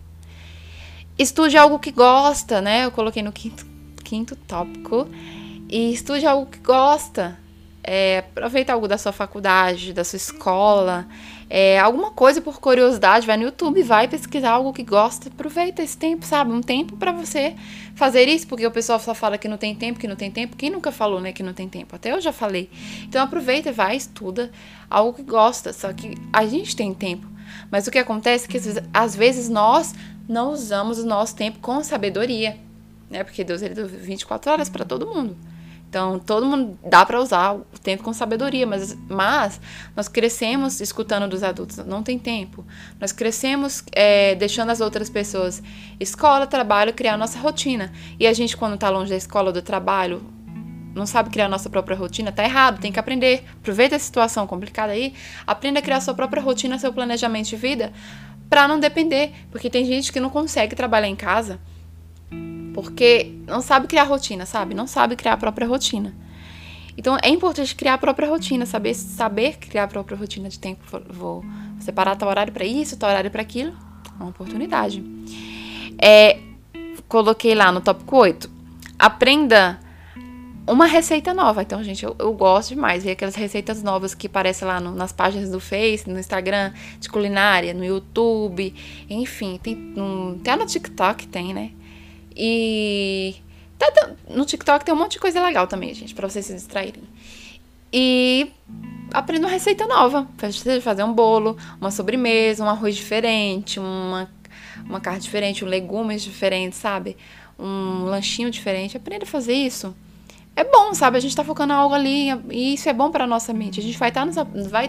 Estude 1.17 1.57
algo 1.57 1.79
que 1.79 1.91
gosta, 1.91 2.59
né? 2.59 2.85
Eu 2.85 2.91
coloquei 2.91 3.21
no 3.21 3.31
quinto, 3.31 3.65
quinto 4.03 4.35
tópico. 4.35 5.07
E 5.69 5.93
estude 5.93 6.25
algo 6.25 6.49
que 6.49 6.59
gosta. 6.59 7.37
É, 7.83 8.19
aproveita 8.19 8.71
algo 8.71 8.87
da 8.87 8.97
sua 8.97 9.11
faculdade, 9.11 9.91
da 9.91 10.03
sua 10.03 10.17
escola, 10.17 11.05
é, 11.55 11.77
alguma 11.79 12.09
coisa 12.09 12.41
por 12.41 12.59
curiosidade, 12.59 13.27
vai 13.27 13.37
no 13.37 13.43
YouTube, 13.43 13.83
vai 13.83 14.07
pesquisar 14.07 14.51
algo 14.51 14.73
que 14.73 14.81
gosta, 14.81 15.29
aproveita 15.29 15.83
esse 15.83 15.95
tempo, 15.95 16.25
sabe? 16.25 16.51
Um 16.51 16.61
tempo 16.61 16.97
para 16.97 17.11
você 17.11 17.55
fazer 17.93 18.27
isso, 18.27 18.47
porque 18.47 18.65
o 18.65 18.71
pessoal 18.71 18.99
só 18.99 19.13
fala 19.13 19.37
que 19.37 19.47
não 19.47 19.57
tem 19.57 19.75
tempo, 19.75 19.99
que 19.99 20.07
não 20.07 20.15
tem 20.15 20.31
tempo. 20.31 20.55
Quem 20.55 20.71
nunca 20.71 20.91
falou, 20.91 21.21
né, 21.21 21.31
que 21.31 21.43
não 21.43 21.53
tem 21.53 21.69
tempo? 21.69 21.95
Até 21.95 22.11
eu 22.11 22.19
já 22.19 22.31
falei. 22.31 22.71
Então 23.03 23.21
aproveita, 23.21 23.71
vai, 23.71 23.95
estuda 23.95 24.51
algo 24.89 25.13
que 25.13 25.21
gosta, 25.21 25.71
só 25.73 25.93
que 25.93 26.15
a 26.31 26.43
gente 26.45 26.75
tem 26.75 26.91
tempo. 26.91 27.27
Mas 27.69 27.85
o 27.85 27.91
que 27.91 27.99
acontece 27.99 28.45
é 28.45 28.47
que 28.47 28.59
às 28.91 29.15
vezes 29.15 29.47
nós 29.47 29.93
não 30.27 30.53
usamos 30.53 30.97
o 30.97 31.05
nosso 31.05 31.35
tempo 31.35 31.59
com 31.59 31.83
sabedoria, 31.83 32.57
né? 33.11 33.23
Porque 33.23 33.43
Deus 33.43 33.61
ele 33.61 33.75
deu 33.75 33.87
24 33.87 34.51
horas 34.51 34.69
para 34.69 34.85
todo 34.85 35.05
mundo. 35.05 35.37
Então, 35.93 36.17
todo 36.17 36.43
mundo 36.43 36.75
dá 36.83 37.05
para 37.05 37.21
usar 37.21 37.53
o 37.53 37.63
tempo 37.83 38.01
com 38.01 38.11
sabedoria, 38.11 38.65
mas, 38.65 38.97
mas 39.07 39.61
nós 39.95 40.07
crescemos 40.07 40.81
escutando 40.81 41.29
dos 41.29 41.43
adultos, 41.43 41.77
não 41.85 42.01
tem 42.01 42.17
tempo. 42.17 42.65
Nós 42.99 43.11
crescemos 43.11 43.83
é, 43.91 44.33
deixando 44.33 44.71
as 44.71 44.81
outras 44.81 45.07
pessoas, 45.07 45.61
escola, 45.99 46.47
trabalho, 46.47 46.95
criar 46.95 47.15
nossa 47.15 47.37
rotina. 47.37 47.93
E 48.19 48.25
a 48.25 48.33
gente, 48.33 48.57
quando 48.57 48.73
está 48.73 48.89
longe 48.89 49.11
da 49.11 49.15
escola 49.15 49.51
do 49.51 49.61
trabalho, 49.61 50.25
não 50.95 51.05
sabe 51.05 51.29
criar 51.29 51.47
nossa 51.47 51.69
própria 51.69 51.95
rotina, 51.95 52.31
tá 52.31 52.43
errado, 52.43 52.81
tem 52.81 52.91
que 52.91 52.99
aprender. 52.99 53.43
Aproveita 53.59 53.95
a 53.95 53.99
situação 53.99 54.47
complicada 54.47 54.93
aí, 54.93 55.13
aprenda 55.45 55.77
a 55.77 55.83
criar 55.83 56.01
sua 56.01 56.15
própria 56.15 56.41
rotina, 56.41 56.79
seu 56.79 56.91
planejamento 56.91 57.49
de 57.49 57.55
vida, 57.55 57.93
para 58.49 58.67
não 58.67 58.79
depender, 58.79 59.31
porque 59.51 59.69
tem 59.69 59.85
gente 59.85 60.11
que 60.11 60.19
não 60.19 60.31
consegue 60.31 60.75
trabalhar 60.75 61.07
em 61.07 61.15
casa 61.15 61.59
porque 62.73 63.31
não 63.47 63.61
sabe 63.61 63.87
criar 63.87 64.03
rotina, 64.03 64.45
sabe? 64.45 64.73
Não 64.73 64.87
sabe 64.87 65.15
criar 65.15 65.33
a 65.33 65.37
própria 65.37 65.67
rotina. 65.67 66.13
Então 66.97 67.17
é 67.21 67.29
importante 67.29 67.75
criar 67.75 67.95
a 67.95 67.97
própria 67.97 68.27
rotina, 68.27 68.65
saber 68.65 68.93
saber 68.93 69.57
criar 69.57 69.83
a 69.83 69.87
própria 69.87 70.17
rotina 70.17 70.49
de 70.49 70.59
tempo. 70.59 70.83
Vou 71.09 71.43
separar 71.79 72.15
tal 72.15 72.29
horário 72.29 72.53
para 72.53 72.65
isso, 72.65 72.97
tal 72.97 73.09
horário 73.09 73.31
para 73.31 73.41
aquilo. 73.41 73.73
É 74.19 74.23
uma 74.23 74.29
oportunidade. 74.29 75.03
É, 76.01 76.39
coloquei 77.07 77.55
lá 77.55 77.71
no 77.71 77.81
tópico 77.81 78.17
8. 78.17 78.49
Aprenda 78.97 79.79
uma 80.65 80.85
receita 80.85 81.33
nova. 81.33 81.61
Então, 81.61 81.83
gente, 81.83 82.03
eu, 82.03 82.15
eu 82.17 82.33
gosto 82.33 82.69
demais 82.69 83.03
ver 83.03 83.11
aquelas 83.11 83.35
receitas 83.35 83.83
novas 83.83 84.13
que 84.13 84.27
aparecem 84.27 84.67
lá 84.67 84.79
no, 84.79 84.91
nas 84.93 85.11
páginas 85.11 85.49
do 85.49 85.59
Face, 85.59 86.09
no 86.09 86.19
Instagram, 86.19 86.71
de 86.99 87.09
culinária, 87.09 87.73
no 87.73 87.83
YouTube, 87.83 88.73
enfim, 89.09 89.59
tem 89.61 89.75
um, 89.97 90.37
até 90.39 90.55
no 90.55 90.65
TikTok 90.65 91.27
tem, 91.27 91.53
né? 91.53 91.71
E 92.35 93.35
tá, 93.77 94.11
no 94.29 94.45
TikTok 94.45 94.83
tem 94.83 94.93
um 94.93 94.97
monte 94.97 95.13
de 95.13 95.19
coisa 95.19 95.43
legal 95.43 95.67
também, 95.67 95.93
gente, 95.93 96.13
para 96.13 96.27
vocês 96.27 96.45
se 96.45 96.53
distraírem. 96.53 97.03
E 97.91 98.51
aprenda 99.13 99.45
uma 99.45 99.53
receita 99.53 99.85
nova. 99.85 100.27
Fazer 100.81 101.03
um 101.03 101.13
bolo, 101.13 101.57
uma 101.79 101.91
sobremesa, 101.91 102.63
um 102.63 102.69
arroz 102.69 102.95
diferente, 102.95 103.79
uma, 103.79 104.29
uma 104.85 104.99
carne 104.99 105.19
diferente, 105.19 105.63
um 105.63 105.67
legumes 105.67 106.23
diferentes, 106.23 106.79
sabe? 106.79 107.15
Um 107.57 108.05
lanchinho 108.05 108.49
diferente. 108.49 108.97
Aprenda 108.97 109.25
a 109.25 109.27
fazer 109.27 109.53
isso. 109.53 109.95
É 110.55 110.63
bom, 110.63 110.93
sabe? 110.93 111.17
A 111.17 111.19
gente 111.19 111.35
tá 111.35 111.43
focando 111.43 111.73
algo 111.73 111.93
ali 111.95 112.29
e 112.51 112.73
isso 112.73 112.89
é 112.89 112.93
bom 112.93 113.11
para 113.11 113.25
nossa 113.25 113.53
mente. 113.53 113.79
A 113.79 113.83
gente 113.83 113.97
vai 113.97 114.11
tá 114.11 114.25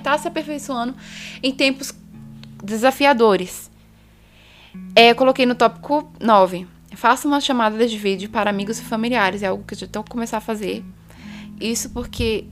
tá 0.02 0.18
se 0.18 0.28
aperfeiçoando 0.28 0.94
em 1.42 1.52
tempos 1.52 1.92
desafiadores. 2.62 3.70
É, 4.94 5.14
coloquei 5.14 5.46
no 5.46 5.54
tópico 5.54 6.10
9. 6.20 6.66
Faça 6.96 7.26
uma 7.26 7.40
chamada 7.40 7.86
de 7.86 7.98
vídeo 7.98 8.28
para 8.28 8.50
amigos 8.50 8.78
e 8.78 8.82
familiares, 8.82 9.42
é 9.42 9.46
algo 9.46 9.64
que 9.64 9.74
eu 9.74 9.78
já 9.78 9.86
que 9.86 10.10
começar 10.10 10.38
a 10.38 10.40
fazer. 10.40 10.84
Isso 11.60 11.90
porque 11.90 12.46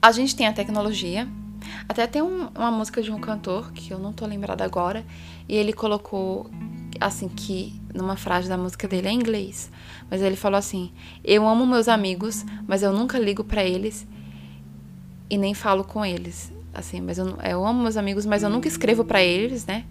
a 0.00 0.10
gente 0.12 0.34
tem 0.34 0.46
a 0.46 0.52
tecnologia. 0.52 1.28
Até 1.88 2.06
tem 2.06 2.22
um, 2.22 2.48
uma 2.54 2.70
música 2.70 3.02
de 3.02 3.12
um 3.12 3.20
cantor, 3.20 3.72
que 3.72 3.92
eu 3.92 3.98
não 3.98 4.12
tô 4.12 4.26
lembrada 4.26 4.64
agora, 4.64 5.04
e 5.48 5.54
ele 5.54 5.72
colocou 5.72 6.50
assim 7.00 7.28
que 7.28 7.80
numa 7.94 8.16
frase 8.16 8.48
da 8.48 8.56
música 8.56 8.86
dele 8.88 9.08
é 9.08 9.10
em 9.10 9.16
inglês, 9.16 9.70
mas 10.10 10.22
ele 10.22 10.36
falou 10.36 10.58
assim: 10.58 10.92
"Eu 11.24 11.46
amo 11.46 11.66
meus 11.66 11.88
amigos, 11.88 12.44
mas 12.66 12.82
eu 12.82 12.92
nunca 12.92 13.18
ligo 13.18 13.44
para 13.44 13.62
eles 13.64 14.06
e 15.30 15.38
nem 15.38 15.54
falo 15.54 15.84
com 15.84 16.04
eles". 16.04 16.52
Assim, 16.74 17.00
mas 17.00 17.18
eu, 17.18 17.36
eu 17.42 17.66
amo 17.66 17.82
meus 17.82 17.96
amigos, 17.96 18.24
mas 18.24 18.42
eu 18.42 18.48
nunca 18.48 18.66
escrevo 18.66 19.04
para 19.04 19.22
eles, 19.22 19.66
né? 19.66 19.84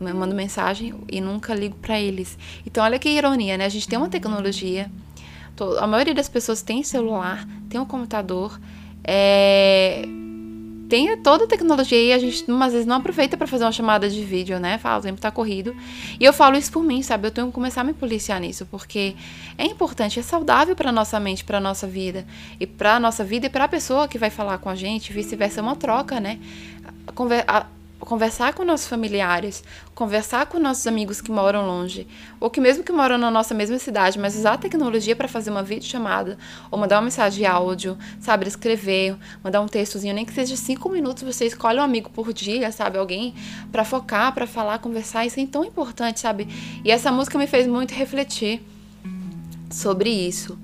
Eu 0.00 0.14
mando 0.14 0.34
mensagem 0.34 0.94
e 1.10 1.20
nunca 1.20 1.54
ligo 1.54 1.76
para 1.76 1.98
eles. 1.98 2.38
Então, 2.66 2.84
olha 2.84 2.98
que 2.98 3.08
ironia, 3.08 3.56
né? 3.56 3.64
A 3.64 3.68
gente 3.68 3.88
tem 3.88 3.98
uma 3.98 4.08
tecnologia, 4.08 4.90
a 5.78 5.86
maioria 5.86 6.14
das 6.14 6.28
pessoas 6.28 6.60
tem 6.62 6.82
celular, 6.82 7.46
tem 7.70 7.80
um 7.80 7.86
computador, 7.86 8.60
é, 9.02 10.06
tem 10.88 11.16
toda 11.18 11.44
a 11.44 11.46
tecnologia 11.46 12.00
e 12.00 12.12
a 12.12 12.18
gente 12.18 12.44
às 12.48 12.72
vezes 12.72 12.86
não 12.86 12.96
aproveita 12.96 13.36
para 13.36 13.46
fazer 13.46 13.64
uma 13.64 13.72
chamada 13.72 14.08
de 14.08 14.22
vídeo, 14.24 14.60
né? 14.60 14.78
Fala, 14.78 14.98
o 14.98 15.02
tempo 15.02 15.20
tá 15.20 15.30
corrido. 15.30 15.74
E 16.18 16.24
eu 16.24 16.32
falo 16.32 16.56
isso 16.56 16.70
por 16.70 16.82
mim, 16.82 17.02
sabe? 17.02 17.26
Eu 17.26 17.30
tenho 17.30 17.46
que 17.48 17.52
começar 17.52 17.80
a 17.80 17.84
me 17.84 17.92
policiar 17.92 18.40
nisso, 18.40 18.66
porque 18.66 19.16
é 19.58 19.64
importante, 19.64 20.20
é 20.20 20.22
saudável 20.22 20.76
para 20.76 20.92
nossa 20.92 21.18
mente, 21.18 21.44
para 21.44 21.58
nossa 21.58 21.86
vida 21.86 22.26
e 22.60 22.66
para 22.66 23.00
nossa 23.00 23.24
vida 23.24 23.46
e 23.46 23.48
para 23.50 23.64
a 23.64 23.68
pessoa 23.68 24.06
que 24.06 24.18
vai 24.18 24.30
falar 24.30 24.58
com 24.58 24.68
a 24.68 24.74
gente, 24.74 25.12
vice-versa, 25.12 25.60
é 25.60 25.62
uma 25.62 25.76
troca, 25.76 26.20
né? 26.20 26.38
A, 27.46 27.66
conversar 28.04 28.52
com 28.52 28.64
nossos 28.64 28.86
familiares, 28.86 29.64
conversar 29.94 30.46
com 30.46 30.58
nossos 30.58 30.86
amigos 30.86 31.20
que 31.20 31.30
moram 31.30 31.66
longe, 31.66 32.06
ou 32.38 32.50
que 32.50 32.60
mesmo 32.60 32.84
que 32.84 32.92
moram 32.92 33.16
na 33.16 33.30
nossa 33.30 33.54
mesma 33.54 33.78
cidade, 33.78 34.18
mas 34.18 34.36
usar 34.36 34.52
a 34.52 34.58
tecnologia 34.58 35.16
para 35.16 35.26
fazer 35.26 35.50
uma 35.50 35.62
videochamada, 35.62 36.36
ou 36.70 36.78
mandar 36.78 36.96
uma 36.96 37.02
mensagem 37.02 37.38
de 37.38 37.46
áudio, 37.46 37.96
sabe, 38.20 38.46
escrever, 38.46 39.16
mandar 39.42 39.60
um 39.60 39.66
textozinho, 39.66 40.14
nem 40.14 40.24
que 40.24 40.32
seja 40.32 40.56
cinco 40.56 40.88
minutos, 40.88 41.22
você 41.22 41.46
escolhe 41.46 41.78
um 41.78 41.82
amigo 41.82 42.10
por 42.10 42.32
dia, 42.32 42.70
sabe, 42.70 42.98
alguém 42.98 43.34
para 43.72 43.84
focar, 43.84 44.32
para 44.34 44.46
falar, 44.46 44.78
conversar, 44.78 45.24
isso 45.24 45.40
é 45.40 45.46
tão 45.46 45.64
importante, 45.64 46.20
sabe? 46.20 46.48
E 46.84 46.90
essa 46.90 47.10
música 47.10 47.38
me 47.38 47.46
fez 47.46 47.66
muito 47.66 47.92
refletir 47.92 48.62
sobre 49.70 50.10
isso, 50.10 50.58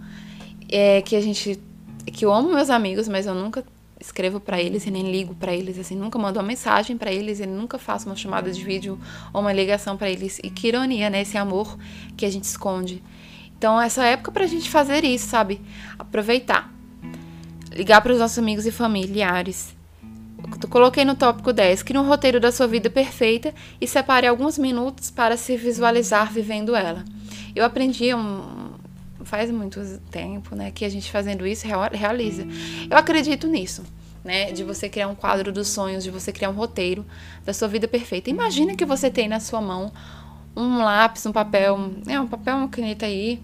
é 0.68 1.02
que 1.02 1.16
a 1.16 1.20
gente, 1.20 1.58
que 2.06 2.24
eu 2.24 2.32
amo 2.32 2.52
meus 2.52 2.70
amigos, 2.70 3.08
mas 3.08 3.26
eu 3.26 3.34
nunca 3.34 3.64
escrevo 4.02 4.40
para 4.40 4.60
eles 4.60 4.84
e 4.84 4.90
nem 4.90 5.10
ligo 5.10 5.34
para 5.34 5.54
eles, 5.54 5.78
assim, 5.78 5.96
nunca 5.96 6.18
mando 6.18 6.38
uma 6.38 6.46
mensagem 6.46 6.98
para 6.98 7.12
eles 7.12 7.40
e 7.40 7.46
nunca 7.46 7.78
faço 7.78 8.06
uma 8.06 8.16
chamada 8.16 8.50
de 8.50 8.62
vídeo 8.62 8.98
ou 9.32 9.40
uma 9.40 9.52
ligação 9.52 9.96
para 9.96 10.10
eles. 10.10 10.40
E 10.42 10.50
que 10.50 10.68
ironia, 10.68 11.08
né? 11.08 11.22
Esse 11.22 11.38
amor 11.38 11.78
que 12.16 12.26
a 12.26 12.30
gente 12.30 12.44
esconde. 12.44 13.02
Então, 13.56 13.80
essa 13.80 14.04
época 14.04 14.32
pra 14.32 14.46
gente 14.46 14.68
fazer 14.68 15.04
isso, 15.04 15.28
sabe? 15.28 15.60
Aproveitar. 15.98 16.70
Ligar 17.70 18.00
para 18.02 18.12
os 18.12 18.18
nossos 18.18 18.38
amigos 18.38 18.66
e 18.66 18.72
familiares. 18.72 19.74
Eu 20.62 20.68
coloquei 20.68 21.04
no 21.04 21.14
tópico 21.14 21.52
10, 21.52 21.82
crie 21.82 21.98
um 21.98 22.06
roteiro 22.06 22.40
da 22.40 22.52
sua 22.52 22.66
vida 22.66 22.90
perfeita 22.90 23.54
e 23.80 23.86
separe 23.86 24.26
alguns 24.26 24.58
minutos 24.58 25.10
para 25.10 25.36
se 25.36 25.56
visualizar 25.56 26.32
vivendo 26.32 26.74
ela. 26.74 27.04
Eu 27.54 27.64
aprendi 27.64 28.12
um, 28.12 28.71
faz 29.24 29.50
muito 29.50 29.80
tempo, 30.10 30.54
né, 30.54 30.70
que 30.70 30.84
a 30.84 30.88
gente 30.88 31.10
fazendo 31.10 31.46
isso 31.46 31.66
realiza. 31.92 32.46
Eu 32.90 32.96
acredito 32.96 33.46
nisso. 33.46 33.82
Né, 34.24 34.52
de 34.52 34.62
você 34.62 34.88
criar 34.88 35.08
um 35.08 35.16
quadro 35.16 35.50
dos 35.50 35.66
sonhos, 35.66 36.04
de 36.04 36.10
você 36.10 36.30
criar 36.30 36.48
um 36.48 36.52
roteiro 36.52 37.04
da 37.44 37.52
sua 37.52 37.66
vida 37.66 37.88
perfeita. 37.88 38.30
Imagina 38.30 38.76
que 38.76 38.84
você 38.84 39.10
tem 39.10 39.26
na 39.26 39.40
sua 39.40 39.60
mão 39.60 39.90
um 40.56 40.78
lápis, 40.78 41.26
um 41.26 41.32
papel, 41.32 41.90
é 42.06 42.20
um 42.20 42.28
papel, 42.28 42.56
uma 42.58 42.68
caneta 42.68 43.04
aí, 43.04 43.40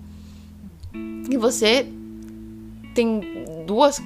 e 1.29 1.37
você 1.37 1.85
tem 2.95 3.21
duas, 3.67 4.01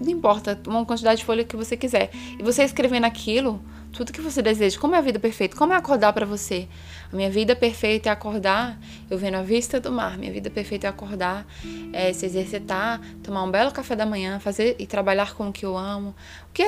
não 0.00 0.10
importa, 0.10 0.60
uma 0.66 0.84
quantidade 0.84 1.20
de 1.20 1.24
folha 1.24 1.44
que 1.44 1.56
você 1.56 1.78
quiser, 1.78 2.10
e 2.38 2.42
você 2.42 2.62
escrevendo 2.62 3.04
aquilo, 3.04 3.58
tudo 3.92 4.12
que 4.12 4.20
você 4.20 4.42
deseja. 4.42 4.78
Como 4.78 4.94
é 4.94 4.98
a 4.98 5.00
vida 5.00 5.18
perfeita? 5.18 5.56
Como 5.56 5.72
é 5.72 5.76
acordar 5.76 6.12
para 6.12 6.26
você? 6.26 6.68
A 7.12 7.16
minha 7.16 7.30
vida 7.30 7.56
perfeita 7.56 8.08
é 8.08 8.12
acordar, 8.12 8.78
eu 9.10 9.16
vendo 9.16 9.36
a 9.36 9.42
vista 9.42 9.80
do 9.80 9.90
mar. 9.90 10.18
Minha 10.18 10.32
vida 10.32 10.50
perfeita 10.50 10.86
é 10.86 10.90
acordar, 10.90 11.46
é 11.92 12.12
se 12.12 12.26
exercitar, 12.26 13.00
tomar 13.22 13.42
um 13.42 13.50
belo 13.50 13.72
café 13.72 13.96
da 13.96 14.04
manhã, 14.04 14.38
fazer 14.38 14.76
e 14.78 14.86
trabalhar 14.86 15.34
com 15.34 15.48
o 15.48 15.52
que 15.52 15.64
eu 15.64 15.76
amo. 15.76 16.14
Porque 16.46 16.64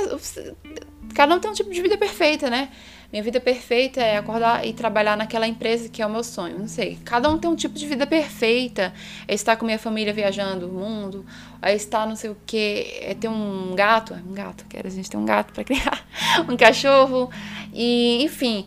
cada 1.14 1.35
um 1.35 1.38
tem 1.38 1.50
um 1.50 1.54
tipo 1.54 1.70
de 1.70 1.83
vida 1.83 1.96
perfeita, 1.96 2.48
né? 2.48 2.70
Minha 3.12 3.24
vida 3.24 3.40
perfeita 3.40 4.00
é 4.00 4.16
acordar 4.16 4.64
e 4.64 4.72
trabalhar 4.72 5.16
naquela 5.16 5.46
empresa 5.46 5.88
que 5.88 6.00
é 6.00 6.06
o 6.06 6.10
meu 6.10 6.22
sonho. 6.22 6.56
Não 6.56 6.68
sei. 6.68 6.96
Cada 7.04 7.28
um 7.28 7.38
tem 7.38 7.50
um 7.50 7.56
tipo 7.56 7.76
de 7.76 7.84
vida 7.84 8.06
perfeita. 8.06 8.94
É 9.26 9.34
estar 9.34 9.56
com 9.56 9.66
minha 9.66 9.80
família 9.80 10.12
viajando 10.12 10.68
o 10.68 10.72
mundo. 10.72 11.26
É 11.60 11.74
estar 11.74 12.06
não 12.06 12.14
sei 12.14 12.30
o 12.30 12.36
que. 12.46 13.00
É 13.00 13.12
ter 13.14 13.26
um 13.26 13.74
gato. 13.74 14.14
Um 14.14 14.32
gato, 14.32 14.64
quero 14.68 14.86
a 14.86 14.90
gente 14.90 15.10
ter 15.10 15.16
um 15.16 15.24
gato 15.24 15.52
para 15.52 15.64
criar. 15.64 16.06
um 16.48 16.56
cachorro. 16.56 17.28
E, 17.74 18.22
enfim. 18.22 18.64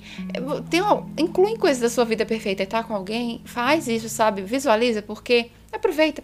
Tem, 0.69 0.81
inclui 1.17 1.57
coisas 1.57 1.81
da 1.81 1.89
sua 1.89 2.03
vida 2.03 2.25
perfeita. 2.25 2.63
É 2.63 2.65
estar 2.65 2.83
com 2.83 2.93
alguém. 2.93 3.39
Faz 3.45 3.87
isso, 3.87 4.09
sabe? 4.09 4.41
Visualiza, 4.41 5.01
porque 5.01 5.51
Aproveita, 5.73 6.23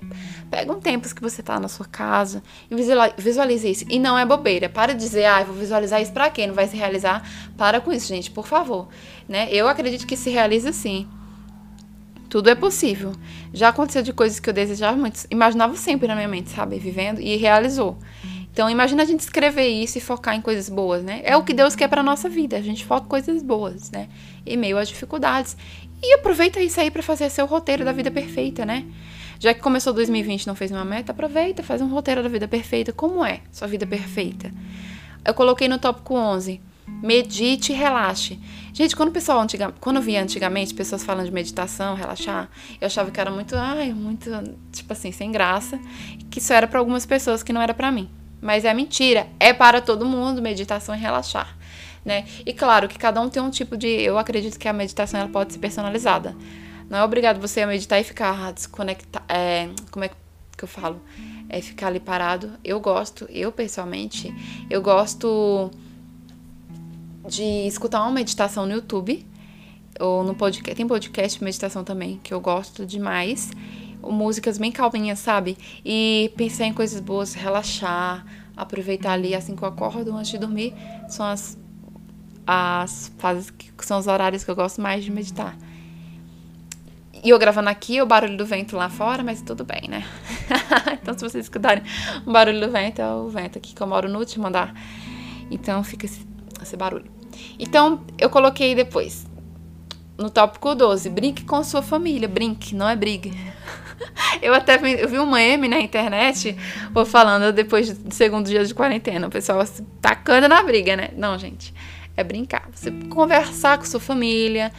pega 0.52 0.72
um 0.72 0.80
tempo 0.80 1.14
que 1.14 1.22
você 1.22 1.42
tá 1.42 1.60
na 1.60 1.68
sua 1.68 1.86
casa 1.86 2.44
e 2.70 2.76
visualize 3.18 3.70
isso. 3.70 3.86
E 3.90 3.98
não 3.98 4.18
é 4.18 4.24
bobeira. 4.26 4.70
Para 4.70 4.94
de 4.94 5.00
dizer, 5.00 5.26
ah, 5.26 5.44
vou 5.44 5.56
visualizar 5.56 6.00
isso 6.02 6.14
pra 6.14 6.30
quê? 6.30 6.46
Não 6.46 6.54
vai 6.54 6.68
se 6.68 6.78
realizar. 6.78 7.28
Para 7.58 7.82
com 7.82 7.92
isso, 7.92 8.08
gente, 8.08 8.30
por 8.30 8.46
favor. 8.46 8.88
Né? 9.28 9.48
Eu 9.52 9.68
acredito 9.68 10.06
que 10.06 10.16
se 10.16 10.30
realiza 10.30 10.72
sim. 10.72 11.08
Tudo 12.30 12.50
é 12.50 12.56
possível. 12.56 13.14
Já 13.52 13.70
aconteceu 13.70 14.04
de 14.04 14.14
coisas 14.14 14.40
que 14.40 14.48
eu 14.48 14.54
desejava 14.54 14.96
muito, 14.96 15.26
imaginava 15.32 15.76
sempre 15.76 16.08
na 16.08 16.16
minha 16.16 16.28
mente, 16.28 16.52
sabe? 16.52 16.78
Vivendo 16.78 17.20
e 17.20 17.36
realizou. 17.36 17.98
Então, 18.52 18.70
imagina 18.70 19.02
a 19.02 19.06
gente 19.06 19.22
escrever 19.22 19.68
isso 19.68 19.98
e 19.98 20.02
focar 20.02 20.36
em 20.36 20.42
coisas 20.42 20.70
boas, 20.70 21.04
né? 21.04 21.22
É 21.24 21.36
o 21.36 21.44
que 21.44 21.54
Deus 21.54 21.76
quer 21.76 21.88
para 21.88 22.04
nossa 22.04 22.30
vida. 22.30 22.56
A 22.56 22.62
gente 22.62 22.86
foca 22.86 23.06
em 23.06 23.10
coisas 23.10 23.42
boas, 23.42 23.90
né? 23.90 24.10
Em 24.46 24.58
meio 24.58 24.78
às 24.78 24.88
dificuldades. 24.88 25.58
E 26.04 26.14
aproveita 26.14 26.62
isso 26.62 26.80
aí 26.80 26.92
para 26.92 27.02
fazer 27.02 27.30
seu 27.30 27.46
roteiro 27.46 27.84
da 27.84 27.92
vida 27.92 28.12
perfeita, 28.12 28.66
né? 28.66 28.86
Já 29.40 29.54
que 29.54 29.62
começou 29.62 29.94
2020 29.94 30.44
e 30.44 30.48
não 30.48 30.56
fez 30.56 30.70
uma 30.70 30.84
meta, 30.84 31.14
aproveita, 31.14 31.64
faz 31.64 31.82
um 31.82 31.88
roteiro 31.88 32.22
da 32.22 32.28
vida 32.28 32.46
perfeita. 32.46 32.92
Como 32.92 33.24
é 33.24 33.40
sua 33.52 33.70
vida 33.70 33.88
perfeita? 33.88 34.52
Eu 35.24 35.34
coloquei 35.34 35.70
no 35.70 35.80
tópico 35.80 36.14
11. 36.14 36.62
Medite 37.02 37.72
e 37.72 37.76
relaxe. 37.76 38.38
Gente, 38.74 38.96
quando 38.96 39.10
o 39.10 39.12
pessoal 39.14 39.40
antiga, 39.40 39.74
quando 39.80 39.98
eu 39.98 40.02
via 40.02 40.22
antigamente 40.22 40.74
pessoas 40.74 41.04
falando 41.04 41.26
de 41.26 41.32
meditação, 41.32 41.96
relaxar, 41.96 42.50
eu 42.82 42.88
achava 42.88 43.10
que 43.12 43.20
era 43.20 43.32
muito, 43.32 43.56
ai, 43.56 43.94
muito, 43.94 44.30
tipo 44.74 44.92
assim, 44.92 45.12
sem 45.12 45.32
graça, 45.32 45.80
que 46.30 46.40
isso 46.40 46.52
era 46.52 46.68
para 46.68 46.80
algumas 46.80 47.06
pessoas 47.06 47.42
que 47.42 47.54
não 47.54 47.62
era 47.62 47.74
para 47.74 47.92
mim. 47.92 48.10
Mas 48.42 48.66
é 48.66 48.74
mentira, 48.74 49.28
é 49.40 49.54
para 49.54 49.80
todo 49.80 50.06
mundo 50.06 50.42
meditação 50.42 50.94
e 50.94 50.98
relaxar, 50.98 51.58
né? 52.04 52.26
E 52.46 52.54
claro 52.54 52.88
que 52.88 52.98
cada 52.98 53.22
um 53.22 53.30
tem 53.30 53.42
um 53.42 53.50
tipo 53.50 53.78
de, 53.78 53.88
eu 53.88 54.18
acredito 54.18 54.58
que 54.58 54.68
a 54.68 54.74
meditação 54.74 55.20
ela 55.20 55.30
pode 55.30 55.54
ser 55.54 55.60
personalizada. 55.60 56.36
Não 56.90 56.98
é 56.98 57.04
obrigado 57.04 57.40
você 57.40 57.62
a 57.62 57.68
meditar 57.68 58.00
e 58.00 58.04
ficar 58.04 58.52
desconectado. 58.52 59.24
É, 59.30 59.70
como 59.92 60.06
é 60.06 60.10
que 60.10 60.64
eu 60.64 60.68
falo? 60.68 61.00
É 61.48 61.62
ficar 61.62 61.88
ali 61.88 62.00
parado. 62.00 62.52
Eu 62.64 62.80
gosto, 62.80 63.28
eu 63.30 63.52
pessoalmente, 63.52 64.34
eu 64.70 64.82
gosto 64.82 65.70
de 67.28 67.68
escutar 67.68 68.02
uma 68.02 68.12
meditação 68.12 68.66
no 68.66 68.74
YouTube 68.74 69.24
ou 70.00 70.24
no 70.24 70.34
podcast. 70.34 70.76
Tem 70.76 70.88
podcast 70.88 71.44
meditação 71.44 71.84
também 71.84 72.20
que 72.24 72.34
eu 72.34 72.42
gosto 72.42 72.86
demais. 72.86 73.52
Músicas 74.02 74.58
bem 74.58 74.72
calminhas, 74.72 75.20
sabe? 75.20 75.58
E 75.86 76.34
pensar 76.36 76.66
em 76.66 76.74
coisas 76.74 77.00
boas, 77.00 77.36
relaxar, 77.36 78.26
aproveitar 78.58 79.12
ali 79.12 79.36
assim 79.36 79.56
que 79.56 79.62
eu 79.62 79.68
acordo 79.68 80.16
antes 80.16 80.32
de 80.32 80.40
dormir. 80.40 80.74
São 81.08 81.26
as, 81.26 81.56
as 82.48 83.12
fases 83.20 83.52
que 83.52 83.86
são 83.86 84.00
os 84.00 84.08
horários 84.08 84.44
que 84.44 84.50
eu 84.50 84.56
gosto 84.56 84.82
mais 84.82 85.04
de 85.04 85.12
meditar. 85.12 85.56
E 87.24 87.30
eu 87.30 87.40
gravando 87.40 87.70
aqui, 87.70 88.02
o 88.02 88.06
barulho 88.06 88.38
do 88.38 88.46
vento 88.46 88.76
lá 88.76 88.90
fora, 88.90 89.24
mas 89.24 89.42
tudo 89.42 89.64
bem, 89.64 89.82
né? 89.88 90.06
então, 91.02 91.14
se 91.14 91.20
vocês 91.22 91.46
escutarem 91.46 91.84
o 92.26 92.32
barulho 92.32 92.60
do 92.60 92.72
vento, 92.72 93.02
é 93.02 93.14
o 93.14 93.28
vento 93.28 93.58
aqui 93.58 93.74
que 93.74 93.82
eu 93.82 93.88
moro 93.88 94.08
no 94.08 94.20
último 94.20 94.48
andar. 94.48 94.74
Então, 95.52 95.84
fica 95.84 96.06
esse, 96.06 96.26
esse 96.62 96.78
barulho. 96.78 97.12
Então, 97.58 98.04
eu 98.18 98.30
coloquei 98.30 98.74
depois, 98.74 99.28
no 100.18 100.30
tópico 100.30 100.74
12, 100.76 101.10
brinque 101.10 101.44
com 101.44 101.64
sua 101.64 101.82
família. 101.82 102.28
Brinque, 102.28 102.76
não 102.76 102.88
é 102.88 102.96
brigue. 102.96 103.34
Eu 104.42 104.54
até 104.54 104.78
vi, 104.78 104.94
eu 104.94 105.10
vi 105.10 105.20
um 105.20 105.30
meme 105.30 105.68
na 105.68 105.82
internet, 105.82 106.56
vou 106.94 107.06
falando 107.06 107.52
depois 107.52 107.92
do 107.92 108.14
segundo 108.14 108.46
dia 108.46 108.64
de 108.64 108.74
quarentena, 108.74 109.28
o 109.28 109.30
pessoal 109.30 109.66
se 109.66 109.84
tacando 110.00 110.48
na 110.48 110.64
briga, 110.64 110.96
né? 110.96 111.10
Não, 111.18 111.38
gente 111.38 111.74
é 112.20 112.24
brincar. 112.24 112.70
Você 112.74 112.92
conversar 113.10 113.78
com 113.78 113.86
sua 113.86 114.00
família. 114.00 114.72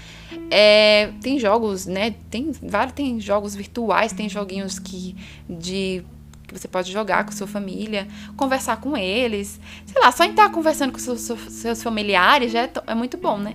É, 0.50 1.12
tem 1.20 1.38
jogos, 1.38 1.86
né? 1.86 2.14
Tem 2.30 2.52
vários, 2.62 2.94
tem 2.94 3.20
jogos 3.20 3.54
virtuais, 3.54 4.12
tem 4.12 4.28
joguinhos 4.28 4.78
que 4.78 5.16
de 5.48 6.04
que 6.46 6.58
você 6.58 6.66
pode 6.66 6.90
jogar 6.90 7.24
com 7.24 7.30
sua 7.30 7.46
família, 7.46 8.08
conversar 8.36 8.78
com 8.78 8.96
eles, 8.96 9.60
sei 9.86 10.02
lá, 10.02 10.10
só 10.10 10.24
em 10.24 10.30
estar 10.30 10.50
conversando 10.50 10.92
com 10.92 10.98
seus, 10.98 11.20
seus 11.20 11.80
familiares 11.80 12.50
já 12.50 12.62
é, 12.62 12.70
é 12.88 12.94
muito 12.94 13.16
bom, 13.16 13.38
né? 13.38 13.54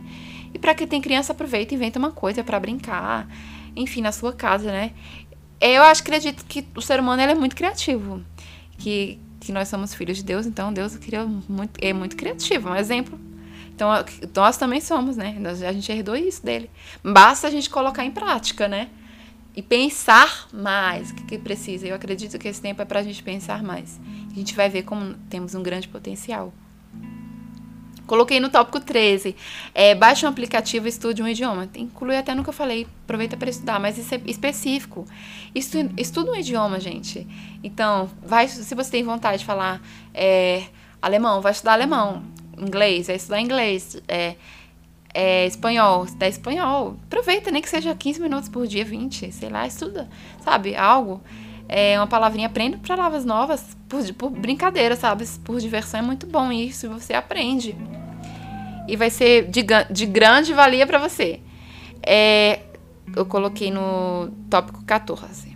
E 0.53 0.57
para 0.57 0.73
quem 0.73 0.88
tem 0.88 1.01
criança, 1.01 1.33
aproveita 1.33 1.73
e 1.73 1.75
inventa 1.75 1.99
uma 1.99 2.11
coisa 2.11 2.41
para 2.41 2.57
brincar, 2.57 3.27
enfim, 3.75 3.99
na 3.99 4.13
sua 4.13 4.31
casa, 4.31 4.71
né? 4.71 4.93
Eu 5.59 5.83
acho, 5.83 6.01
acredito 6.01 6.45
que 6.45 6.65
o 6.73 6.81
ser 6.81 6.99
humano 6.99 7.21
é 7.21 7.35
muito 7.35 7.55
criativo, 7.55 8.23
que, 8.77 9.19
que 9.41 9.51
nós 9.51 9.67
somos 9.67 9.93
filhos 9.93 10.17
de 10.17 10.23
Deus, 10.23 10.45
então 10.45 10.71
Deus 10.71 10.95
criou 10.95 11.27
muito, 11.49 11.77
é 11.83 11.91
muito 11.91 12.15
criativo. 12.15 12.69
Um 12.69 12.75
exemplo 12.75 13.19
então, 13.75 13.89
nós 14.33 14.55
também 14.55 14.79
somos, 14.79 15.17
né? 15.17 15.35
A 15.67 15.73
gente 15.73 15.91
herdou 15.91 16.15
isso 16.15 16.43
dele. 16.43 16.71
Basta 17.03 17.47
a 17.47 17.51
gente 17.51 17.69
colocar 17.69 18.05
em 18.05 18.11
prática, 18.11 18.69
né? 18.69 18.89
E 19.53 19.61
pensar 19.61 20.47
mais 20.53 21.11
o 21.11 21.15
que, 21.15 21.23
que 21.25 21.38
precisa. 21.38 21.85
Eu 21.85 21.95
acredito 21.95 22.39
que 22.39 22.47
esse 22.47 22.61
tempo 22.61 22.81
é 22.81 22.85
para 22.85 23.01
a 23.01 23.03
gente 23.03 23.21
pensar 23.21 23.61
mais. 23.61 23.99
A 24.31 24.33
gente 24.33 24.55
vai 24.55 24.69
ver 24.69 24.83
como 24.83 25.15
temos 25.29 25.53
um 25.55 25.61
grande 25.61 25.89
potencial. 25.89 26.53
Coloquei 28.07 28.39
no 28.39 28.49
tópico 28.49 28.79
13. 28.79 29.35
É, 29.73 29.93
baixe 29.93 30.25
um 30.25 30.29
aplicativo 30.29 30.85
e 30.85 30.89
estude 30.89 31.21
um 31.21 31.27
idioma. 31.27 31.67
Inclui 31.75 32.15
até 32.15 32.33
no 32.33 32.43
que 32.43 32.49
eu 32.49 32.53
falei. 32.53 32.88
Aproveita 33.03 33.35
para 33.35 33.49
estudar, 33.49 33.77
mas 33.77 33.97
isso 33.97 34.15
é 34.15 34.21
específico. 34.25 35.05
Estu, 35.53 35.89
estuda 35.97 36.31
um 36.31 36.35
idioma, 36.35 36.79
gente. 36.79 37.27
Então, 37.61 38.09
vai, 38.25 38.47
se 38.47 38.73
você 38.73 38.91
tem 38.91 39.03
vontade 39.03 39.39
de 39.39 39.45
falar 39.45 39.81
é, 40.13 40.63
alemão, 41.01 41.41
vai 41.41 41.51
estudar 41.51 41.73
alemão 41.73 42.23
inglês, 42.57 43.09
é 43.09 43.15
estudar 43.15 43.41
inglês, 43.41 44.01
é, 44.07 44.35
é 45.13 45.45
espanhol, 45.45 46.05
estudar 46.05 46.27
espanhol. 46.27 46.97
Aproveita, 47.05 47.51
nem 47.51 47.61
que 47.61 47.69
seja 47.69 47.95
15 47.95 48.21
minutos 48.21 48.49
por 48.49 48.67
dia, 48.67 48.83
20, 48.83 49.31
sei 49.31 49.49
lá, 49.49 49.65
estuda, 49.65 50.09
sabe? 50.41 50.75
Algo. 50.75 51.21
É 51.67 51.97
uma 51.99 52.05
palavrinha, 52.05 52.47
aprende 52.47 52.77
palavras 52.77 53.25
novas 53.25 53.75
por, 53.89 54.13
por 54.13 54.29
brincadeira, 54.29 54.95
sabe? 54.95 55.25
Por 55.43 55.59
diversão 55.59 55.99
é 55.99 56.03
muito 56.03 56.27
bom 56.27 56.51
isso, 56.51 56.89
você 56.89 57.13
aprende. 57.13 57.75
E 58.87 58.95
vai 58.95 59.09
ser 59.09 59.47
de, 59.47 59.65
de 59.89 60.05
grande 60.05 60.53
valia 60.53 60.85
para 60.85 60.99
você. 60.99 61.39
É, 62.05 62.59
eu 63.15 63.25
coloquei 63.25 63.71
no 63.71 64.29
tópico 64.49 64.83
14. 64.85 65.54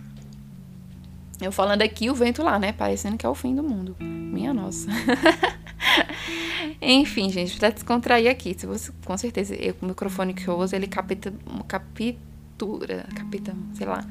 Eu 1.40 1.52
falando 1.52 1.82
aqui, 1.82 2.10
o 2.10 2.14
vento 2.14 2.42
lá, 2.42 2.58
né? 2.58 2.72
Parecendo 2.72 3.16
que 3.16 3.24
é 3.24 3.28
o 3.28 3.34
fim 3.34 3.54
do 3.54 3.62
mundo. 3.62 3.96
Minha 4.00 4.52
nossa. 4.52 4.88
Enfim, 6.80 7.30
gente, 7.30 7.58
pra 7.58 7.70
descontrair 7.70 8.30
aqui, 8.30 8.54
se 8.56 8.66
você, 8.66 8.92
com 9.04 9.16
certeza, 9.16 9.54
eu, 9.54 9.74
o 9.80 9.86
microfone 9.86 10.34
que 10.34 10.46
eu 10.46 10.58
uso, 10.58 10.74
ele 10.74 10.86
capita, 10.86 11.32
captura, 11.66 13.06
capita, 13.14 13.54
sei 13.74 13.86
lá, 13.86 14.04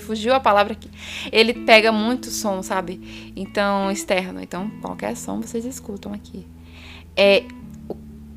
fugiu 0.00 0.34
a 0.34 0.40
palavra 0.40 0.72
aqui. 0.72 0.90
Ele 1.30 1.52
pega 1.52 1.92
muito 1.92 2.30
som, 2.30 2.62
sabe? 2.62 3.32
Então, 3.36 3.90
externo. 3.90 4.40
Então, 4.40 4.70
qualquer 4.80 5.16
som 5.16 5.40
vocês 5.40 5.64
escutam 5.64 6.12
aqui. 6.12 6.46
É, 7.16 7.44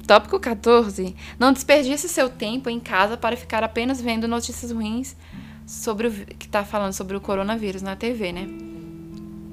tópico 0.06 0.39
14, 0.39 1.15
não 1.39 1.53
desperdice 1.53 2.10
seu 2.10 2.29
tempo 2.29 2.69
em 2.69 2.79
casa 2.79 3.15
para 3.15 3.38
ficar 3.38 3.63
apenas 3.63 4.01
vendo 4.01 4.27
notícias 4.27 4.71
ruins 4.71 5.15
sobre 5.65 6.08
o 6.08 6.12
que 6.12 6.47
tá 6.47 6.63
falando 6.63 6.93
sobre 6.93 7.15
o 7.15 7.21
coronavírus 7.21 7.82
na 7.82 7.95
TV, 7.95 8.32
né? 8.32 8.47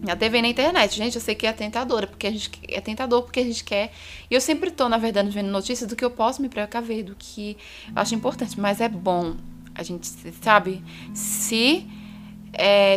Na 0.02 0.16
TV 0.16 0.38
e 0.38 0.42
na 0.42 0.48
internet, 0.48 0.96
gente, 0.96 1.16
eu 1.16 1.20
sei 1.20 1.34
que 1.34 1.46
é 1.46 1.52
tentadora, 1.52 2.06
porque 2.06 2.26
a 2.26 2.30
gente 2.30 2.50
é 2.68 2.80
tentador 2.80 3.22
porque 3.22 3.40
a 3.40 3.44
gente 3.44 3.62
quer. 3.62 3.92
E 4.30 4.34
eu 4.34 4.40
sempre 4.40 4.70
tô, 4.70 4.88
na 4.88 4.96
verdade, 4.96 5.28
vendo 5.28 5.50
notícias 5.50 5.88
do 5.88 5.94
que 5.94 6.04
eu 6.04 6.10
posso 6.10 6.40
me 6.40 6.48
precaver, 6.48 7.04
do 7.04 7.14
que 7.18 7.56
eu 7.94 8.00
acho 8.00 8.14
importante, 8.14 8.58
mas 8.58 8.80
é 8.80 8.88
bom 8.88 9.36
a 9.74 9.82
gente, 9.82 10.06
sabe, 10.42 10.82
se 11.14 11.86
é, 12.52 12.96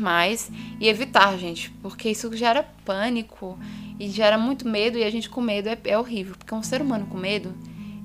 mais 0.00 0.50
e 0.80 0.88
evitar, 0.88 1.36
gente, 1.38 1.70
porque 1.82 2.10
isso 2.10 2.34
gera 2.36 2.62
pânico 2.84 3.58
e 3.98 4.08
gera 4.08 4.38
muito 4.38 4.66
medo 4.66 4.98
e 4.98 5.04
a 5.04 5.10
gente 5.10 5.28
com 5.28 5.40
medo 5.40 5.68
é, 5.68 5.78
é 5.84 5.98
horrível, 5.98 6.34
porque 6.36 6.54
um 6.54 6.62
ser 6.62 6.80
humano 6.80 7.06
com 7.06 7.18
medo, 7.18 7.54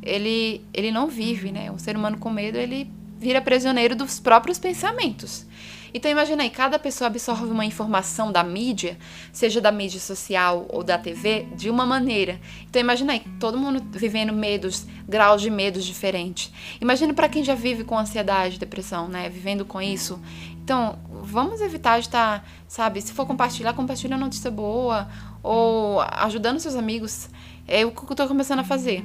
ele 0.02 0.62
ele 0.74 0.92
não 0.92 1.08
vive, 1.08 1.52
né? 1.52 1.72
Um 1.72 1.78
ser 1.78 1.96
humano 1.96 2.18
com 2.18 2.30
medo, 2.30 2.58
ele 2.58 2.90
vira 3.20 3.42
prisioneiro 3.42 3.96
dos 3.96 4.20
próprios 4.20 4.58
pensamentos. 4.58 5.46
Então 5.94 6.10
imagina 6.12 6.44
aí, 6.44 6.50
cada 6.50 6.78
pessoa 6.78 7.08
absorve 7.08 7.52
uma 7.52 7.66
informação 7.66 8.32
da 8.32 8.44
mídia, 8.44 8.98
seja 9.34 9.60
da 9.60 9.72
mídia 9.72 10.00
social 10.00 10.68
ou 10.70 10.84
da 10.84 10.98
TV, 10.98 11.48
de 11.56 11.70
uma 11.70 11.86
maneira. 11.86 12.40
Então 12.70 12.80
imagina 12.80 13.14
aí, 13.14 13.22
todo 13.40 13.58
mundo 13.58 13.84
vivendo 13.92 14.32
medos, 14.32 14.86
graus 15.08 15.42
de 15.42 15.50
medos 15.50 15.84
diferentes. 15.84 16.52
Imagina 16.80 17.14
para 17.14 17.28
quem 17.28 17.44
já 17.44 17.56
vive 17.56 17.84
com 17.84 17.98
ansiedade, 17.98 18.60
depressão, 18.60 19.08
né, 19.08 19.30
vivendo 19.30 19.66
com 19.66 19.82
isso. 19.82 20.20
Então, 20.64 21.00
vamos 21.24 21.62
evitar 21.62 22.00
de 22.00 22.06
estar, 22.06 22.48
sabe, 22.68 23.02
se 23.02 23.12
for 23.12 23.26
compartilhar, 23.26 23.74
compartilha 23.74 24.16
notícia 24.16 24.52
boa 24.52 25.10
ou 25.42 26.00
ajudando 26.02 26.60
seus 26.60 26.76
amigos. 26.76 27.28
É 27.68 27.84
o 27.86 27.92
que 27.92 28.04
eu 28.04 28.16
tô 28.16 28.28
começando 28.28 28.60
a 28.60 28.64
fazer. 28.64 29.04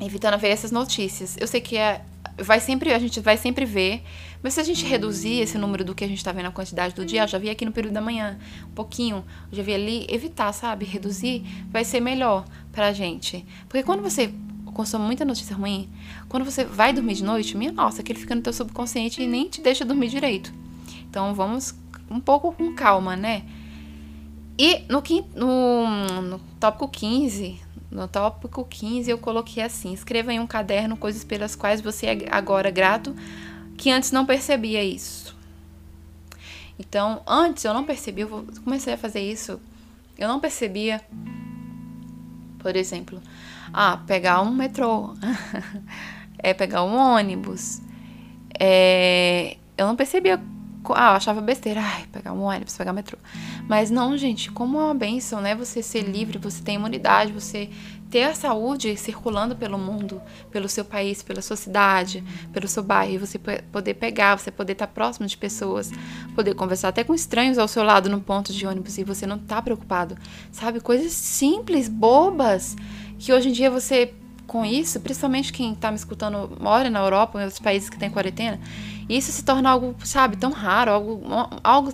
evitando 0.00 0.38
ver 0.38 0.50
essas 0.50 0.70
notícias. 0.70 1.36
Eu 1.40 1.48
sei 1.48 1.60
que 1.60 1.76
é, 1.76 2.02
vai 2.38 2.60
sempre, 2.60 2.92
a 2.92 2.98
gente 2.98 3.20
vai 3.20 3.36
sempre 3.36 3.64
ver, 3.64 4.02
mas 4.42 4.54
se 4.54 4.60
a 4.60 4.64
gente 4.64 4.84
reduzir 4.84 5.40
esse 5.40 5.58
número 5.58 5.84
do 5.84 5.94
que 5.94 6.04
a 6.04 6.08
gente 6.08 6.22
tá 6.22 6.32
vendo 6.32 6.46
a 6.46 6.52
quantidade 6.52 6.94
do 6.94 7.04
dia, 7.04 7.26
já 7.26 7.38
vi 7.38 7.50
aqui 7.50 7.64
no 7.64 7.72
período 7.72 7.94
da 7.94 8.00
manhã, 8.00 8.38
um 8.66 8.74
pouquinho, 8.74 9.24
já 9.50 9.62
vi 9.62 9.74
ali, 9.74 10.06
evitar, 10.08 10.52
sabe? 10.52 10.84
Reduzir 10.84 11.44
vai 11.70 11.84
ser 11.84 12.00
melhor 12.00 12.44
pra 12.72 12.92
gente. 12.92 13.44
Porque 13.68 13.82
quando 13.82 14.02
você 14.02 14.32
consome 14.72 15.04
muita 15.04 15.24
notícia 15.24 15.56
ruim, 15.56 15.90
quando 16.28 16.44
você 16.44 16.64
vai 16.64 16.92
dormir 16.92 17.14
de 17.14 17.24
noite, 17.24 17.56
minha 17.56 17.72
nossa, 17.72 18.00
aquele 18.00 18.18
fica 18.18 18.34
no 18.34 18.42
teu 18.42 18.52
subconsciente 18.52 19.20
e 19.20 19.26
nem 19.26 19.48
te 19.48 19.60
deixa 19.60 19.84
dormir 19.84 20.08
direito. 20.08 20.52
Então 21.10 21.34
vamos 21.34 21.74
um 22.10 22.20
pouco 22.20 22.52
com 22.52 22.74
calma, 22.74 23.16
né? 23.16 23.42
E 24.58 24.82
no, 24.88 25.02
no, 25.36 26.22
no 26.22 26.40
tópico 26.58 26.88
15, 26.88 27.60
no 27.90 28.06
tópico 28.06 28.64
15 28.64 29.10
eu 29.10 29.18
coloquei 29.18 29.62
assim: 29.62 29.92
escreva 29.92 30.32
em 30.32 30.40
um 30.40 30.46
caderno 30.46 30.96
coisas 30.96 31.24
pelas 31.24 31.54
quais 31.54 31.80
você 31.80 32.06
é 32.06 32.18
agora 32.30 32.70
grato, 32.70 33.14
que 33.76 33.90
antes 33.90 34.12
não 34.12 34.26
percebia 34.26 34.82
isso. 34.82 35.36
Então, 36.78 37.22
antes 37.26 37.64
eu 37.64 37.74
não 37.74 37.84
percebia, 37.84 38.24
eu 38.24 38.46
comecei 38.62 38.92
a 38.92 38.98
fazer 38.98 39.20
isso, 39.20 39.60
eu 40.16 40.28
não 40.28 40.38
percebia, 40.38 41.00
por 42.58 42.76
exemplo, 42.76 43.20
ah, 43.72 43.96
pegar 44.06 44.42
um 44.42 44.54
metrô, 44.54 45.14
é 46.38 46.54
pegar 46.54 46.84
um 46.84 46.94
ônibus. 46.96 47.80
É, 48.60 49.56
eu 49.76 49.86
não 49.86 49.96
percebia 49.96 50.40
ah, 50.94 51.10
eu 51.10 51.16
achava 51.16 51.40
besteira, 51.40 51.80
ai, 51.80 52.06
pegar 52.12 52.32
um 52.32 52.42
ônibus, 52.42 52.76
pegar 52.76 52.92
metrô. 52.92 53.18
Mas 53.68 53.90
não, 53.90 54.16
gente, 54.16 54.50
como 54.50 54.78
é 54.78 54.84
uma 54.84 54.94
benção, 54.94 55.40
né? 55.40 55.54
Você 55.54 55.82
ser 55.82 56.02
livre, 56.02 56.38
você 56.38 56.62
ter 56.62 56.72
imunidade, 56.72 57.32
você 57.32 57.70
ter 58.10 58.24
a 58.24 58.34
saúde 58.34 58.96
circulando 58.96 59.54
pelo 59.54 59.78
mundo, 59.78 60.20
pelo 60.50 60.68
seu 60.68 60.84
país, 60.84 61.22
pela 61.22 61.42
sua 61.42 61.56
cidade, 61.56 62.24
pelo 62.52 62.66
seu 62.66 62.82
bairro, 62.82 63.26
você 63.26 63.38
poder 63.38 63.94
pegar, 63.94 64.38
você 64.38 64.50
poder 64.50 64.72
estar 64.72 64.86
próximo 64.86 65.26
de 65.26 65.36
pessoas, 65.36 65.90
poder 66.34 66.54
conversar 66.54 66.88
até 66.88 67.04
com 67.04 67.14
estranhos 67.14 67.58
ao 67.58 67.68
seu 67.68 67.82
lado 67.82 68.08
no 68.08 68.20
ponto 68.20 68.52
de 68.52 68.66
ônibus 68.66 68.96
e 68.98 69.04
você 69.04 69.26
não 69.26 69.38
tá 69.38 69.60
preocupado. 69.60 70.16
Sabe? 70.50 70.80
Coisas 70.80 71.12
simples, 71.12 71.88
bobas, 71.88 72.76
que 73.18 73.32
hoje 73.32 73.50
em 73.50 73.52
dia 73.52 73.70
você 73.70 74.14
com 74.48 74.64
isso, 74.64 74.98
principalmente 75.00 75.52
quem 75.52 75.74
está 75.74 75.90
me 75.90 75.96
escutando 75.98 76.56
mora 76.58 76.88
na 76.88 77.00
Europa, 77.00 77.38
em 77.38 77.42
outros 77.42 77.60
países 77.60 77.90
que 77.90 77.98
tem 77.98 78.10
quarentena, 78.10 78.58
isso 79.06 79.30
se 79.30 79.44
torna 79.44 79.68
algo, 79.68 79.94
sabe, 80.04 80.38
tão 80.38 80.50
raro, 80.50 80.90
algo, 80.90 81.22
algo 81.62 81.92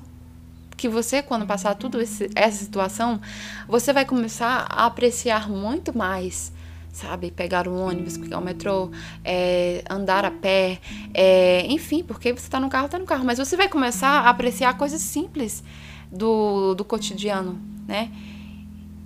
que 0.77 0.89
você, 0.89 1.21
quando 1.21 1.45
passar 1.45 1.75
tudo 1.75 2.01
esse, 2.01 2.31
essa 2.35 2.65
situação, 2.65 3.21
você 3.67 3.93
vai 3.93 4.05
começar 4.05 4.67
a 4.71 4.87
apreciar 4.87 5.51
muito 5.51 5.97
mais, 5.99 6.53
sabe? 6.93 7.33
Pegar 7.33 7.67
um 7.67 7.77
ônibus, 7.77 8.17
pegar 8.17 8.39
o 8.39 8.41
metrô, 8.41 8.89
é, 9.25 9.83
andar 9.91 10.25
a 10.25 10.31
pé, 10.31 10.79
é, 11.13 11.67
enfim, 11.67 12.05
porque 12.05 12.33
você 12.33 12.47
está 12.47 12.61
no 12.61 12.69
carro, 12.69 12.87
está 12.87 13.01
no 13.01 13.05
carro, 13.05 13.25
mas 13.25 13.39
você 13.39 13.57
vai 13.57 13.69
começar 13.69 14.21
a 14.21 14.31
apreciar 14.31 14.79
coisas 14.79 15.01
simples 15.01 15.65
do, 16.11 16.73
do 16.75 16.85
cotidiano, 16.85 17.61
né? 17.89 18.13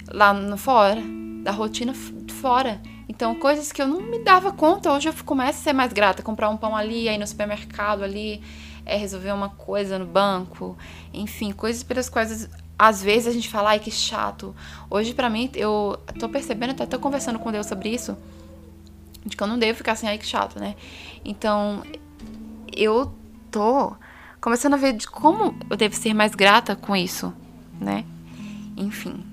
Lá 0.07 0.35
no 0.35 0.59
fora, 0.59 1.03
da 1.43 1.51
rotina 1.51 1.95
fora. 2.43 2.79
Então, 3.09 3.35
coisas 3.35 3.73
que 3.73 3.81
eu 3.81 3.89
não 3.89 4.03
me 4.03 4.19
dava 4.19 4.53
conta, 4.53 4.93
hoje 4.93 5.09
eu 5.09 5.15
começo 5.25 5.61
a 5.61 5.63
ser 5.63 5.73
mais 5.73 5.93
grata. 5.93 6.23
Comprar 6.23 6.51
um 6.51 6.57
pão 6.57 6.77
ali, 6.77 7.09
aí 7.09 7.17
no 7.17 7.27
supermercado 7.27 8.05
ali, 8.05 8.43
é, 8.85 8.97
resolver 8.97 9.33
uma 9.33 9.49
coisa 9.49 9.99
no 9.99 10.05
banco. 10.05 10.77
Enfim, 11.13 11.51
coisas 11.53 11.83
pelas 11.83 12.09
quais 12.11 12.49
às 12.79 13.03
vezes 13.03 13.27
a 13.27 13.33
gente 13.33 13.49
fala, 13.49 13.71
ai 13.71 13.81
que 13.81 13.91
chato. 13.91 14.55
Hoje, 14.91 15.15
para 15.15 15.31
mim, 15.31 15.51
eu 15.55 15.99
tô 16.19 16.29
percebendo, 16.29 16.73
até 16.73 16.85
tô 16.87 16.99
conversando 16.99 17.39
com 17.39 17.51
Deus 17.51 17.67
sobre 17.67 17.89
isso, 17.89 18.17
de 19.25 19.37
que 19.37 19.43
eu 19.43 19.49
não 19.49 19.59
devo 19.59 19.79
ficar 19.79 19.93
assim, 19.93 20.07
ai 20.07 20.19
que 20.19 20.27
chato, 20.27 20.61
né? 20.61 20.77
Então, 21.25 21.83
eu 22.77 23.13
tô 23.51 23.97
começando 24.41 24.75
a 24.75 24.77
ver 24.77 24.93
de 24.93 25.09
como 25.09 25.59
eu 25.69 25.77
devo 25.77 25.97
ser 25.97 26.15
mais 26.15 26.35
grata 26.37 26.77
com 26.77 26.95
isso, 26.95 27.33
né? 27.81 28.05
Enfim 28.77 29.28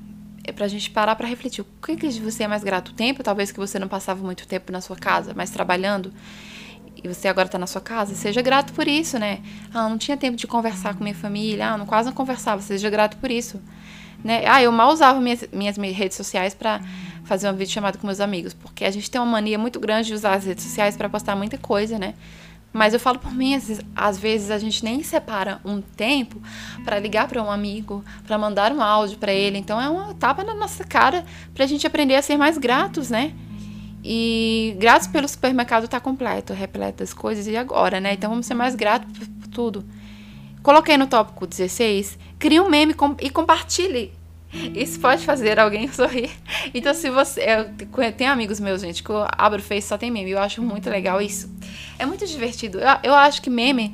é 0.47 0.51
pra 0.51 0.67
gente 0.67 0.89
parar 0.89 1.15
para 1.15 1.27
refletir. 1.27 1.61
O 1.61 1.85
que, 1.85 1.95
que 1.95 2.09
você 2.19 2.43
é 2.43 2.47
mais 2.47 2.63
grato? 2.63 2.89
O 2.89 2.93
tempo, 2.93 3.23
talvez 3.23 3.51
que 3.51 3.59
você 3.59 3.79
não 3.79 3.87
passava 3.87 4.23
muito 4.23 4.47
tempo 4.47 4.71
na 4.71 4.79
sua 4.79 4.95
casa, 4.95 5.33
mas 5.35 5.49
trabalhando, 5.49 6.13
e 7.03 7.07
você 7.07 7.27
agora 7.27 7.47
tá 7.49 7.57
na 7.57 7.67
sua 7.67 7.81
casa, 7.81 8.13
seja 8.15 8.41
grato 8.41 8.73
por 8.73 8.87
isso, 8.87 9.17
né? 9.17 9.39
Ah, 9.73 9.89
não 9.89 9.97
tinha 9.97 10.15
tempo 10.15 10.37
de 10.37 10.47
conversar 10.47 10.95
com 10.95 11.03
minha 11.03 11.15
família, 11.15 11.71
ah, 11.71 11.77
não, 11.77 11.85
quase 11.85 12.07
não 12.07 12.15
conversava, 12.15 12.61
seja 12.61 12.89
grato 12.89 13.17
por 13.17 13.31
isso. 13.31 13.59
Né? 14.23 14.43
Ah, 14.47 14.61
eu 14.61 14.71
mal 14.71 14.91
usava 14.91 15.19
minhas, 15.19 15.47
minhas 15.51 15.77
redes 15.77 16.15
sociais 16.15 16.53
para 16.53 16.81
fazer 17.25 17.47
uma 17.47 17.53
vídeo 17.53 17.73
chamada 17.73 17.97
com 17.97 18.05
meus 18.05 18.19
amigos, 18.19 18.53
porque 18.53 18.85
a 18.85 18.91
gente 18.91 19.09
tem 19.09 19.19
uma 19.19 19.29
mania 19.29 19.57
muito 19.57 19.79
grande 19.79 20.07
de 20.09 20.13
usar 20.13 20.35
as 20.35 20.45
redes 20.45 20.63
sociais 20.63 20.95
para 20.95 21.09
postar 21.09 21.35
muita 21.35 21.57
coisa, 21.57 21.97
né? 21.99 22.13
Mas 22.75 22.93
eu 22.93 22.99
falo 22.99 23.17
por 23.17 23.33
mim, 23.33 23.57
às 23.95 24.17
vezes, 24.17 24.51
a 24.51 24.57
gente 24.57 24.83
nem 24.83 25.01
separa 25.01 25.61
um 25.63 25.79
tempo 25.79 26.41
para 26.83 26.99
ligar 26.99 27.25
para 27.25 27.41
um 27.41 27.49
amigo, 27.49 28.03
para 28.27 28.37
mandar 28.37 28.73
um 28.73 28.81
áudio 28.81 29.17
para 29.17 29.31
ele. 29.31 29.57
Então 29.57 29.79
é 29.79 29.87
uma 29.87 30.13
tapa 30.15 30.43
na 30.43 30.53
nossa 30.53 30.83
cara 30.83 31.23
para 31.53 31.63
a 31.63 31.67
gente 31.67 31.87
aprender 31.87 32.15
a 32.15 32.21
ser 32.21 32.35
mais 32.35 32.57
gratos, 32.57 33.09
né? 33.09 33.33
E 34.03 34.75
gratos 34.77 35.07
pelo 35.07 35.25
supermercado 35.25 35.87
tá 35.87 36.01
completo, 36.01 36.51
repleto 36.51 36.97
das 36.97 37.13
coisas 37.13 37.47
e 37.47 37.55
agora, 37.55 38.01
né? 38.01 38.11
Então 38.11 38.29
vamos 38.29 38.45
ser 38.45 38.55
mais 38.55 38.75
gratos 38.75 39.07
por 39.25 39.47
tudo. 39.47 39.85
Coloquei 40.61 40.97
no 40.97 41.07
tópico 41.07 41.47
16, 41.47 42.19
crie 42.37 42.59
um 42.59 42.69
meme 42.69 42.93
e 43.21 43.29
compartilhe 43.29 44.11
isso 44.73 44.99
pode 44.99 45.25
fazer 45.25 45.59
alguém 45.59 45.87
sorrir. 45.91 46.31
Então, 46.73 46.93
se 46.93 47.09
você. 47.09 47.41
Eu, 47.41 48.11
tem 48.13 48.27
amigos 48.27 48.59
meus, 48.59 48.81
gente, 48.81 49.03
que 49.03 49.09
eu 49.09 49.25
abro 49.37 49.59
o 49.59 49.63
Face 49.63 49.87
só 49.87 49.97
tem 49.97 50.11
meme. 50.11 50.31
Eu 50.31 50.39
acho 50.39 50.61
muito 50.61 50.89
legal 50.89 51.21
isso. 51.21 51.49
É 51.97 52.05
muito 52.05 52.25
divertido. 52.25 52.79
Eu, 52.79 52.87
eu 53.03 53.15
acho 53.15 53.41
que 53.41 53.49
meme 53.49 53.93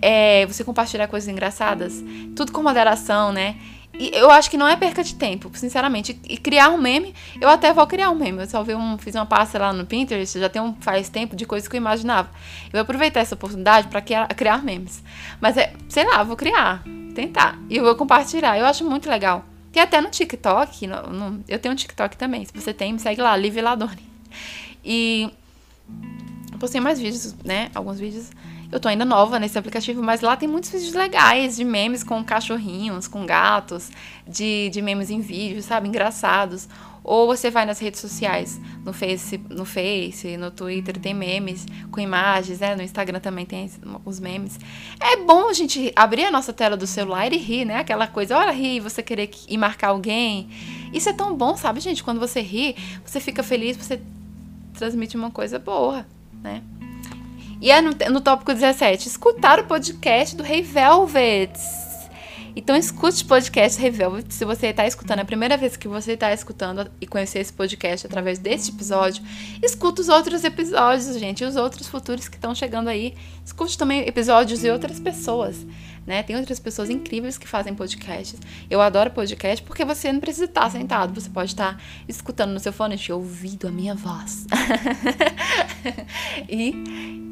é 0.00 0.44
você 0.46 0.64
compartilhar 0.64 1.06
coisas 1.08 1.28
engraçadas, 1.28 2.02
tudo 2.36 2.52
com 2.52 2.62
moderação, 2.62 3.32
né? 3.32 3.56
E 3.94 4.10
eu 4.14 4.30
acho 4.30 4.50
que 4.50 4.56
não 4.56 4.66
é 4.66 4.74
perca 4.74 5.04
de 5.04 5.14
tempo, 5.14 5.50
sinceramente. 5.54 6.18
E 6.28 6.38
criar 6.38 6.70
um 6.70 6.78
meme, 6.78 7.14
eu 7.40 7.48
até 7.48 7.72
vou 7.72 7.86
criar 7.86 8.10
um 8.10 8.14
meme. 8.14 8.40
Eu 8.40 8.46
só 8.46 8.62
vi 8.62 8.74
um, 8.74 8.96
fiz 8.96 9.14
uma 9.14 9.26
pasta 9.26 9.58
lá 9.58 9.72
no 9.72 9.84
Pinterest, 9.84 10.38
já 10.38 10.48
tem 10.48 10.62
um 10.62 10.74
faz 10.80 11.08
tempo 11.08 11.36
de 11.36 11.44
coisas 11.44 11.68
que 11.68 11.76
eu 11.76 11.78
imaginava. 11.78 12.30
Eu 12.66 12.72
vou 12.72 12.80
aproveitar 12.80 13.20
essa 13.20 13.34
oportunidade 13.34 13.88
para 13.88 14.00
criar, 14.00 14.62
memes. 14.64 15.02
Mas 15.40 15.56
é, 15.56 15.72
sei 15.88 16.06
lá, 16.06 16.22
vou 16.22 16.36
criar 16.36 16.82
tentar. 17.12 17.58
E 17.68 17.76
eu 17.76 17.84
vou 17.84 17.94
compartilhar. 17.94 18.58
Eu 18.58 18.66
acho 18.66 18.84
muito 18.84 19.08
legal. 19.08 19.44
Tem 19.70 19.82
até 19.82 20.00
no 20.00 20.10
TikTok. 20.10 20.86
No, 20.86 21.02
no, 21.08 21.44
eu 21.48 21.58
tenho 21.58 21.72
um 21.72 21.76
TikTok 21.76 22.16
também. 22.16 22.44
Se 22.44 22.52
você 22.52 22.74
tem, 22.74 22.92
me 22.92 22.98
segue 22.98 23.20
lá, 23.20 23.36
Liv 23.36 23.56
Ladoni. 23.56 24.10
E 24.84 25.30
postei 26.62 26.80
mais 26.80 27.00
vídeos, 27.00 27.34
né? 27.44 27.70
Alguns 27.74 27.98
vídeos. 27.98 28.30
Eu 28.70 28.78
tô 28.80 28.88
ainda 28.88 29.04
nova 29.04 29.38
nesse 29.38 29.58
aplicativo, 29.58 30.02
mas 30.02 30.20
lá 30.20 30.36
tem 30.36 30.48
muitos 30.48 30.70
vídeos 30.70 30.94
legais 30.94 31.56
de 31.56 31.64
memes 31.64 32.02
com 32.02 32.24
cachorrinhos, 32.24 33.06
com 33.06 33.26
gatos, 33.26 33.90
de, 34.26 34.70
de 34.70 34.80
memes 34.80 35.10
em 35.10 35.20
vídeo, 35.20 35.62
sabe? 35.62 35.88
Engraçados. 35.88 36.68
Ou 37.04 37.26
você 37.26 37.50
vai 37.50 37.66
nas 37.66 37.80
redes 37.80 38.00
sociais, 38.00 38.60
no 38.84 38.92
Face, 38.92 39.38
no 39.50 39.64
Face, 39.64 40.36
no 40.36 40.50
Twitter 40.50 40.98
tem 40.98 41.12
memes 41.12 41.66
com 41.90 42.00
imagens, 42.00 42.60
né? 42.60 42.76
No 42.76 42.82
Instagram 42.82 43.18
também 43.18 43.44
tem 43.44 43.68
os 44.04 44.20
memes. 44.20 44.58
É 45.00 45.16
bom 45.16 45.48
a 45.48 45.52
gente 45.52 45.92
abrir 45.96 46.24
a 46.24 46.30
nossa 46.30 46.52
tela 46.52 46.76
do 46.76 46.86
celular 46.86 47.32
e 47.32 47.38
rir, 47.38 47.64
né? 47.64 47.78
Aquela 47.78 48.06
coisa, 48.06 48.38
olha, 48.38 48.52
rir, 48.52 48.80
você 48.80 49.02
querer 49.02 49.30
ir 49.48 49.58
marcar 49.58 49.88
alguém. 49.88 50.48
Isso 50.92 51.08
é 51.08 51.12
tão 51.12 51.36
bom, 51.36 51.56
sabe, 51.56 51.80
gente? 51.80 52.04
Quando 52.04 52.20
você 52.20 52.40
ri, 52.40 52.76
você 53.04 53.18
fica 53.18 53.42
feliz, 53.42 53.76
você 53.76 54.00
transmite 54.74 55.16
uma 55.16 55.30
coisa 55.30 55.58
boa, 55.58 56.06
né? 56.40 56.62
E 57.60 57.70
é 57.70 57.80
no, 57.80 57.92
no 58.10 58.20
tópico 58.20 58.52
17, 58.52 59.08
escutar 59.08 59.60
o 59.60 59.64
podcast 59.64 60.36
do 60.36 60.42
Rei 60.42 60.62
Velvets. 60.62 61.81
Então 62.54 62.76
escute 62.76 63.24
o 63.24 63.26
podcast 63.26 63.80
Revel. 63.80 64.18
Se 64.28 64.44
você 64.44 64.68
está 64.68 64.86
escutando, 64.86 65.20
é 65.20 65.22
a 65.22 65.24
primeira 65.24 65.56
vez 65.56 65.76
que 65.76 65.88
você 65.88 66.12
está 66.12 66.32
escutando 66.32 66.90
e 67.00 67.06
conhecer 67.06 67.38
esse 67.38 67.52
podcast 67.52 68.06
através 68.06 68.38
deste 68.38 68.70
episódio, 68.70 69.24
escuta 69.62 70.02
os 70.02 70.08
outros 70.08 70.44
episódios, 70.44 71.18
gente, 71.18 71.42
e 71.42 71.46
os 71.46 71.56
outros 71.56 71.88
futuros 71.88 72.28
que 72.28 72.36
estão 72.36 72.54
chegando 72.54 72.88
aí. 72.88 73.14
Escute 73.44 73.78
também 73.78 74.06
episódios 74.06 74.60
de 74.60 74.70
outras 74.70 75.00
pessoas, 75.00 75.66
né? 76.06 76.22
Tem 76.22 76.36
outras 76.36 76.60
pessoas 76.60 76.90
incríveis 76.90 77.38
que 77.38 77.48
fazem 77.48 77.74
podcasts. 77.74 78.38
Eu 78.70 78.82
adoro 78.82 79.10
podcast 79.10 79.64
porque 79.64 79.84
você 79.84 80.12
não 80.12 80.20
precisa 80.20 80.44
estar 80.44 80.70
sentado, 80.70 81.18
você 81.18 81.30
pode 81.30 81.52
estar 81.52 81.82
escutando 82.06 82.52
no 82.52 82.60
seu 82.60 82.72
fone 82.72 83.00
e 83.08 83.12
ouvindo 83.12 83.66
a 83.66 83.70
minha 83.70 83.94
voz. 83.94 84.46
e, 86.48 86.74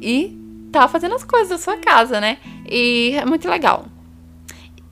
e 0.01 0.41
tá 0.71 0.87
fazendo 0.87 1.13
as 1.13 1.23
coisas 1.23 1.49
da 1.49 1.57
sua 1.59 1.77
casa, 1.77 2.19
né? 2.19 2.39
E 2.67 3.13
é 3.15 3.25
muito 3.25 3.47
legal. 3.47 3.90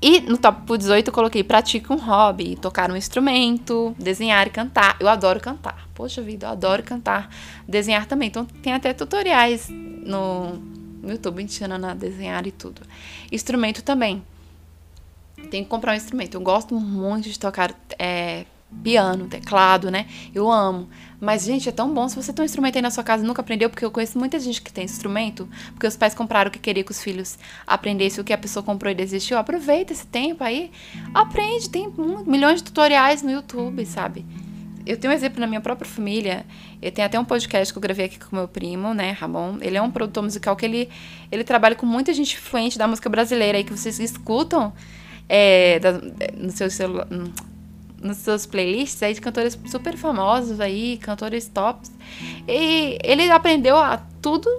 E 0.01 0.21
no 0.21 0.37
top 0.37 0.77
18 0.77 1.07
eu 1.07 1.13
coloquei 1.13 1.43
pratique 1.43 1.91
um 1.91 1.97
hobby, 1.97 2.55
tocar 2.55 2.89
um 2.89 2.95
instrumento, 2.95 3.93
desenhar 3.99 4.47
e 4.47 4.49
cantar. 4.49 4.95
Eu 4.99 5.09
adoro 5.09 5.41
cantar. 5.41 5.89
Poxa 5.93 6.21
vida, 6.21 6.47
eu 6.47 6.51
adoro 6.51 6.83
cantar. 6.83 7.29
Desenhar 7.67 8.05
também. 8.05 8.29
Então 8.29 8.45
tem 8.45 8.71
até 8.71 8.93
tutoriais 8.93 9.67
no, 9.69 10.57
YouTube 11.03 11.43
ensinando 11.43 11.85
a 11.85 11.93
desenhar 11.93 12.45
e 12.47 12.51
tudo. 12.51 12.81
Instrumento 13.31 13.81
também. 13.83 14.23
Tem 15.49 15.63
que 15.63 15.69
comprar 15.69 15.93
um 15.93 15.95
instrumento. 15.95 16.35
Eu 16.35 16.41
gosto 16.41 16.75
muito 16.75 17.29
de 17.29 17.37
tocar 17.37 17.73
é, 17.97 18.45
piano, 18.83 19.27
teclado, 19.27 19.89
né? 19.89 20.05
Eu 20.33 20.49
amo. 20.49 20.89
Mas, 21.19 21.43
gente, 21.43 21.67
é 21.67 21.71
tão 21.71 21.93
bom 21.93 22.07
se 22.07 22.15
você 22.15 22.31
tem 22.31 22.43
um 22.43 22.45
instrumento 22.45 22.77
aí 22.77 22.81
na 22.81 22.91
sua 22.91 23.03
casa 23.03 23.23
e 23.23 23.27
nunca 23.27 23.41
aprendeu, 23.41 23.69
porque 23.69 23.83
eu 23.83 23.91
conheço 23.91 24.17
muita 24.17 24.39
gente 24.39 24.61
que 24.61 24.71
tem 24.71 24.85
instrumento, 24.85 25.49
porque 25.71 25.85
os 25.85 25.97
pais 25.97 26.15
compraram 26.15 26.49
o 26.49 26.51
que 26.51 26.59
queria 26.59 26.83
que 26.83 26.91
os 26.91 27.03
filhos 27.03 27.37
aprendessem 27.67 28.21
o 28.21 28.23
que 28.23 28.31
a 28.31 28.37
pessoa 28.37 28.63
comprou 28.63 28.91
e 28.91 28.95
desistiu. 28.95 29.37
Aproveita 29.37 29.91
esse 29.91 30.07
tempo 30.07 30.43
aí, 30.43 30.71
aprende, 31.13 31.69
tem 31.69 31.93
milhões 32.25 32.57
de 32.57 32.63
tutoriais 32.63 33.21
no 33.21 33.31
YouTube, 33.31 33.85
sabe? 33.85 34.25
Eu 34.85 34.97
tenho 34.97 35.13
um 35.13 35.15
exemplo 35.15 35.39
na 35.39 35.45
minha 35.45 35.61
própria 35.61 35.87
família. 35.87 36.45
Eu 36.81 36.91
tenho 36.91 37.05
até 37.05 37.19
um 37.19 37.25
podcast 37.25 37.71
que 37.71 37.77
eu 37.77 37.81
gravei 37.81 38.05
aqui 38.05 38.17
com 38.17 38.35
meu 38.35 38.47
primo, 38.47 38.93
né, 38.93 39.11
Ramon. 39.11 39.57
Ele 39.61 39.77
é 39.77 39.81
um 39.81 39.91
produtor 39.91 40.23
musical 40.23 40.55
que 40.55 40.65
ele, 40.65 40.89
ele 41.31 41.43
trabalha 41.43 41.75
com 41.75 41.85
muita 41.85 42.13
gente 42.13 42.35
influente 42.35 42.77
da 42.77 42.87
música 42.87 43.09
brasileira 43.09 43.57
aí 43.57 43.63
que 43.63 43.71
vocês 43.71 43.99
escutam 43.99 44.73
é, 45.27 45.79
da, 45.79 45.91
no 46.35 46.49
seu 46.49 46.71
celular 46.71 47.07
nos 48.01 48.17
seus 48.17 48.45
playlists 48.45 49.01
aí 49.03 49.13
de 49.13 49.21
cantores 49.21 49.57
super 49.67 49.95
famosos 49.97 50.59
aí, 50.59 50.97
cantores 50.97 51.47
tops. 51.47 51.91
E 52.47 52.97
ele 53.03 53.29
aprendeu 53.31 53.77
a 53.77 53.97
tudo 54.21 54.49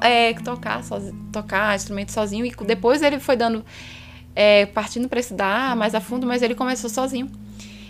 é, 0.00 0.32
tocar, 0.34 0.82
sozinho, 0.84 1.28
tocar 1.32 1.74
instrumento 1.74 2.12
sozinho. 2.12 2.44
E 2.44 2.54
depois 2.64 3.02
ele 3.02 3.18
foi 3.18 3.36
dando. 3.36 3.64
É, 4.36 4.66
partindo 4.66 5.08
para 5.08 5.20
estudar 5.20 5.76
mais 5.76 5.94
a 5.94 6.00
fundo, 6.00 6.26
mas 6.26 6.42
ele 6.42 6.56
começou 6.56 6.90
sozinho. 6.90 7.30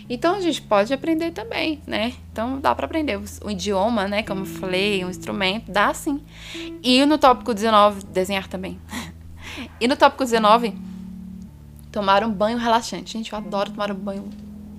Então 0.07 0.35
a 0.35 0.41
gente 0.41 0.61
pode 0.61 0.93
aprender 0.93 1.31
também, 1.31 1.81
né? 1.87 2.13
Então 2.31 2.59
dá 2.59 2.75
para 2.75 2.85
aprender 2.85 3.19
o 3.43 3.49
idioma, 3.49 4.07
né? 4.07 4.21
Como 4.21 4.41
eu 4.41 4.45
falei, 4.45 5.03
um 5.03 5.09
instrumento, 5.09 5.71
dá 5.71 5.91
sim. 5.93 6.21
E 6.83 7.03
no 7.05 7.17
tópico 7.17 7.51
19, 7.51 8.05
desenhar 8.05 8.47
também. 8.47 8.79
e 9.81 9.87
no 9.87 9.97
tópico 9.97 10.23
19, 10.23 10.75
tomar 11.91 12.23
um 12.23 12.31
banho 12.31 12.59
relaxante. 12.59 13.13
Gente, 13.13 13.31
eu 13.31 13.37
adoro 13.39 13.71
tomar 13.71 13.91
um 13.91 13.95
banho 13.95 14.29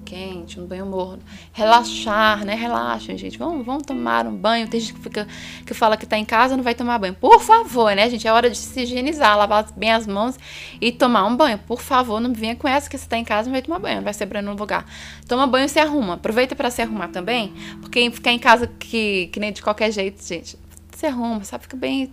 quente, 0.07 0.61
um 0.61 0.67
banho 0.67 0.87
morno. 0.87 1.23
Relaxar, 1.53 2.45
né? 2.45 2.55
Relaxem, 2.55 3.19
gente. 3.19 3.37
Vamos, 3.37 3.67
vamos 3.67 3.83
tomar 3.83 4.27
um 4.27 4.35
banho. 4.35 4.69
Tem 4.69 4.79
gente 4.79 4.95
que, 4.95 5.01
fica, 5.01 5.27
que 5.67 5.75
fala 5.75 5.97
que 5.97 6.07
tá 6.07 6.17
em 6.17 6.25
casa 6.25 6.57
não 6.57 6.63
vai 6.63 6.75
tomar 6.75 6.99
banho. 6.99 7.15
Por 7.15 7.41
favor, 7.41 7.95
né, 7.95 8.09
gente? 8.09 8.27
É 8.27 8.33
hora 8.33 8.49
de 8.49 8.57
se 8.57 8.81
higienizar, 8.81 9.37
lavar 9.37 9.67
bem 9.77 9.93
as 9.93 10.07
mãos 10.07 10.39
e 10.81 10.93
tomar 10.93 11.27
um 11.27 11.37
banho. 11.37 11.59
Por 11.59 11.81
favor, 11.81 12.21
não 12.21 12.33
venha 12.33 12.55
com 12.55 12.69
essa 12.69 12.89
que 12.89 12.97
você 12.97 13.07
tá 13.07 13.19
em 13.19 13.25
casa 13.25 13.49
não 13.49 13.53
vai 13.53 13.63
tomar 13.63 13.81
banho, 13.81 13.97
não 13.97 14.05
vai 14.05 14.15
ser 14.15 14.27
branco 14.27 14.47
no 14.47 14.57
lugar. 14.57 14.87
Toma 15.27 15.47
banho 15.47 15.67
e 15.67 15.69
se 15.69 15.81
arruma. 15.81 16.15
Aproveita 16.15 16.55
para 16.55 16.71
se 16.71 16.81
arrumar 16.81 17.09
também, 17.09 17.53
porque 17.81 18.09
ficar 18.11 18.31
em 18.31 18.39
casa 18.39 18.67
que, 18.67 19.27
que 19.33 19.41
nem 19.41 19.53
de 19.53 19.61
qualquer 19.61 19.91
jeito, 19.91 20.23
gente. 20.25 20.57
Se 20.95 21.07
arruma, 21.07 21.43
sabe? 21.45 21.65
Fica 21.65 21.77
bem, 21.77 22.13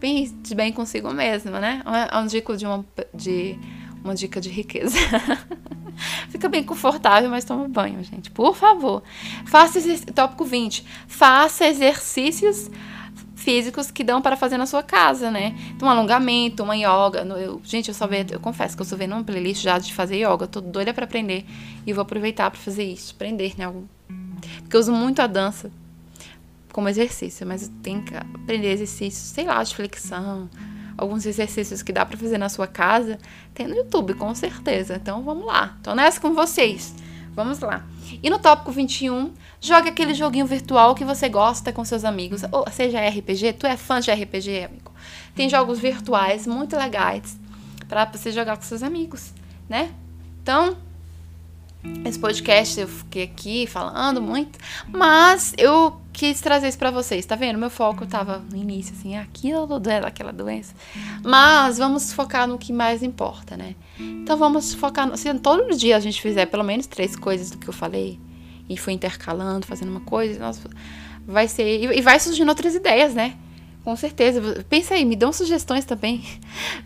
bem 0.00 0.34
de 0.42 0.54
bem 0.54 0.72
consigo 0.72 1.12
mesma, 1.12 1.60
né? 1.60 1.82
É 2.10 2.18
um 2.18 2.26
dica 2.26 2.56
de 2.56 2.66
uma. 2.66 2.84
De, 3.14 3.58
uma 4.06 4.14
dica 4.14 4.40
de 4.40 4.48
riqueza. 4.48 4.96
Fica 6.28 6.48
bem 6.48 6.62
confortável, 6.62 7.30
mas 7.30 7.44
toma 7.44 7.68
banho, 7.68 8.02
gente. 8.04 8.30
Por 8.30 8.54
favor. 8.54 9.02
Faça 9.46 9.80
tópico 10.14 10.44
20. 10.44 10.84
Faça 11.06 11.66
exercícios 11.66 12.70
físicos 13.34 13.90
que 13.90 14.02
dão 14.02 14.20
para 14.20 14.36
fazer 14.36 14.56
na 14.56 14.66
sua 14.66 14.82
casa, 14.82 15.30
né? 15.30 15.56
Um 15.80 15.88
alongamento, 15.88 16.62
uma 16.62 16.76
yoga. 16.76 17.20
Eu, 17.38 17.60
gente, 17.62 17.88
eu 17.88 17.94
só 17.94 18.06
vejo, 18.06 18.28
eu 18.32 18.40
confesso 18.40 18.76
que 18.76 18.82
eu 18.82 18.86
sou 18.86 18.98
vendo 18.98 19.12
uma 19.12 19.24
playlist 19.24 19.62
já 19.62 19.78
de 19.78 19.94
fazer 19.94 20.16
yoga. 20.16 20.46
Tô 20.46 20.60
doida 20.60 20.92
para 20.92 21.04
aprender 21.04 21.46
e 21.86 21.92
vou 21.92 22.02
aproveitar 22.02 22.50
para 22.50 22.60
fazer 22.60 22.84
isso, 22.84 23.14
aprender, 23.14 23.54
né? 23.56 23.72
Porque 24.62 24.76
eu 24.76 24.80
uso 24.80 24.92
muito 24.92 25.20
a 25.20 25.26
dança 25.26 25.70
como 26.72 26.88
exercício, 26.88 27.46
mas 27.46 27.62
eu 27.62 27.74
tenho 27.82 28.02
que 28.02 28.14
aprender 28.14 28.72
exercícios, 28.72 29.30
sei 29.30 29.44
lá, 29.44 29.62
de 29.62 29.74
flexão, 29.74 30.50
alguns 30.96 31.26
exercícios 31.26 31.82
que 31.82 31.92
dá 31.92 32.04
para 32.04 32.16
fazer 32.16 32.38
na 32.38 32.48
sua 32.48 32.66
casa, 32.66 33.18
tem 33.54 33.66
no 33.66 33.74
YouTube, 33.74 34.14
com 34.14 34.34
certeza. 34.34 34.96
Então 34.96 35.22
vamos 35.22 35.46
lá. 35.46 35.76
Tô 35.82 35.94
nessa 35.94 36.20
com 36.20 36.34
vocês. 36.34 36.94
Vamos 37.34 37.60
lá. 37.60 37.84
E 38.22 38.30
no 38.30 38.38
tópico 38.38 38.72
21, 38.72 39.32
jogue 39.60 39.90
aquele 39.90 40.14
joguinho 40.14 40.46
virtual 40.46 40.94
que 40.94 41.04
você 41.04 41.28
gosta 41.28 41.70
com 41.72 41.84
seus 41.84 42.04
amigos. 42.04 42.42
Ou 42.50 42.64
seja 42.70 43.06
RPG, 43.06 43.52
tu 43.54 43.66
é 43.66 43.76
fã 43.76 44.00
de 44.00 44.10
RPG, 44.10 44.64
amigo. 44.64 44.92
Tem 45.34 45.48
jogos 45.50 45.78
virtuais 45.78 46.46
muito 46.46 46.76
legais 46.76 47.38
para 47.88 48.04
você 48.06 48.32
jogar 48.32 48.56
com 48.56 48.62
seus 48.62 48.82
amigos, 48.82 49.32
né? 49.68 49.92
Então, 50.42 50.76
esse 52.04 52.18
podcast 52.18 52.80
eu 52.80 52.88
fiquei 52.88 53.24
aqui 53.24 53.66
falando 53.66 54.22
muito, 54.22 54.58
mas 54.88 55.52
eu 55.58 56.00
quis 56.12 56.40
trazer 56.40 56.68
isso 56.68 56.78
para 56.78 56.90
vocês, 56.90 57.26
tá 57.26 57.36
vendo? 57.36 57.58
Meu 57.58 57.68
foco 57.68 58.06
tava 58.06 58.38
no 58.50 58.56
início, 58.56 58.94
assim, 58.98 59.16
aquilo 59.16 59.78
daquela 59.78 60.32
doença. 60.32 60.74
Mas 61.22 61.78
vamos 61.78 62.12
focar 62.12 62.46
no 62.46 62.56
que 62.56 62.72
mais 62.72 63.02
importa, 63.02 63.56
né? 63.56 63.74
Então 63.98 64.36
vamos 64.36 64.72
focar, 64.72 65.14
se 65.16 65.32
todo 65.34 65.76
dia 65.76 65.96
a 65.96 66.00
gente 66.00 66.20
fizer 66.22 66.46
pelo 66.46 66.64
menos 66.64 66.86
três 66.86 67.14
coisas 67.16 67.50
do 67.50 67.58
que 67.58 67.68
eu 67.68 67.74
falei 67.74 68.18
e 68.68 68.76
foi 68.76 68.92
intercalando, 68.92 69.66
fazendo 69.66 69.90
uma 69.90 70.00
coisa, 70.00 70.40
nossa, 70.40 70.68
vai 71.26 71.48
ser. 71.48 71.92
E 71.92 72.00
vai 72.00 72.18
surgindo 72.18 72.48
outras 72.48 72.74
ideias, 72.74 73.14
né? 73.14 73.36
Com 73.86 73.94
certeza. 73.94 74.64
Pensa 74.68 74.94
aí, 74.94 75.04
me 75.04 75.14
dão 75.14 75.32
sugestões 75.32 75.84
também. 75.84 76.20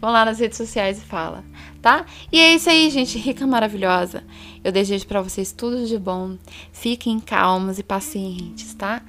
Vão 0.03 0.13
lá 0.13 0.23
nas 0.23 0.39
redes 0.39 0.59
sociais 0.59 0.99
e 0.99 1.01
fala, 1.01 1.43
tá? 1.81 2.05
E 2.31 2.39
é 2.39 2.55
isso 2.55 2.69
aí, 2.69 2.91
gente, 2.91 3.17
rica 3.17 3.47
maravilhosa. 3.47 4.23
Eu 4.63 4.71
desejo 4.71 5.07
para 5.07 5.23
vocês 5.23 5.51
tudo 5.51 5.87
de 5.87 5.99
bom. 5.99 6.37
Fiquem 6.75 7.19
calmos 7.19 7.79
e 7.79 7.83
pacientes, 7.83 8.75
tá? 8.75 9.01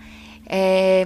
É... 0.45 1.06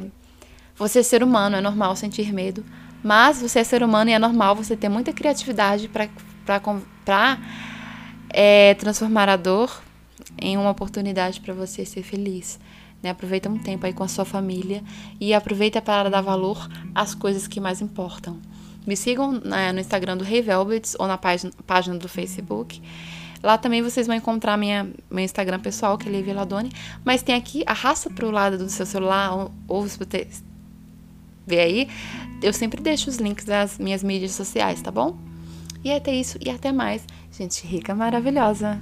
Você 0.76 1.00
é 1.00 1.02
ser 1.02 1.24
humano, 1.24 1.56
é 1.56 1.62
normal 1.62 1.96
sentir 1.96 2.32
medo, 2.32 2.64
mas 3.04 3.42
você 3.42 3.62
é 3.62 3.64
ser 3.64 3.82
humano 3.82 4.12
e 4.12 4.14
é 4.14 4.20
normal 4.20 4.56
você 4.56 4.78
ter 4.78 4.88
muita 4.88 5.12
criatividade 5.12 5.90
para 5.90 7.40
é, 8.30 8.76
transformar 8.76 9.28
a 9.28 9.36
dor 9.36 9.82
em 10.40 10.56
uma 10.56 10.70
oportunidade 10.70 11.42
para 11.42 11.52
você 11.52 11.84
ser 11.84 12.04
feliz. 12.04 12.60
Né? 13.02 13.10
Aproveita 13.10 13.50
um 13.50 13.58
tempo 13.58 13.86
aí 13.86 13.94
com 13.94 14.04
a 14.04 14.08
sua 14.08 14.26
família 14.26 14.84
e 15.20 15.34
aproveita 15.34 15.82
para 15.82 16.10
dar 16.10 16.22
valor 16.22 16.70
às 16.94 17.14
coisas 17.14 17.48
que 17.48 17.60
mais 17.60 17.82
importam. 17.82 18.40
Me 18.86 18.96
sigam 18.96 19.32
né, 19.32 19.72
no 19.72 19.80
Instagram 19.80 20.18
do 20.18 20.24
Rei 20.24 20.40
hey 20.40 20.44
Velvets 20.44 20.96
ou 21.00 21.08
na 21.08 21.18
página, 21.18 21.52
página 21.66 21.98
do 21.98 22.08
Facebook. 22.08 22.82
Lá 23.42 23.58
também 23.58 23.82
vocês 23.82 24.08
vão 24.08 24.16
encontrar 24.16 24.58
minha, 24.58 24.90
meu 25.10 25.24
Instagram 25.24 25.60
pessoal, 25.60 25.98
que 25.98 26.08
é 26.08 26.12
Levi 26.12 26.34
Ladoni. 26.34 26.72
Mas 27.04 27.22
tem 27.22 27.36
aqui, 27.36 27.64
arrasta 27.66 28.10
para 28.10 28.26
o 28.26 28.32
lado 28.32 28.58
do 28.58 28.70
seu 28.70 28.86
celular, 28.86 29.36
ou, 29.36 29.52
ou 29.68 29.88
se 29.88 29.98
você 29.98 30.28
ver 31.46 31.60
aí, 31.60 31.90
eu 32.42 32.52
sempre 32.52 32.82
deixo 32.82 33.10
os 33.10 33.18
links 33.18 33.46
das 33.46 33.78
minhas 33.78 34.04
mídias 34.04 34.32
sociais, 34.32 34.82
tá 34.82 34.90
bom? 34.90 35.18
E 35.84 35.92
até 35.92 36.14
isso, 36.14 36.40
e 36.44 36.50
até 36.50 36.72
mais. 36.72 37.06
Gente 37.32 37.66
rica, 37.68 37.94
maravilhosa. 37.94 38.82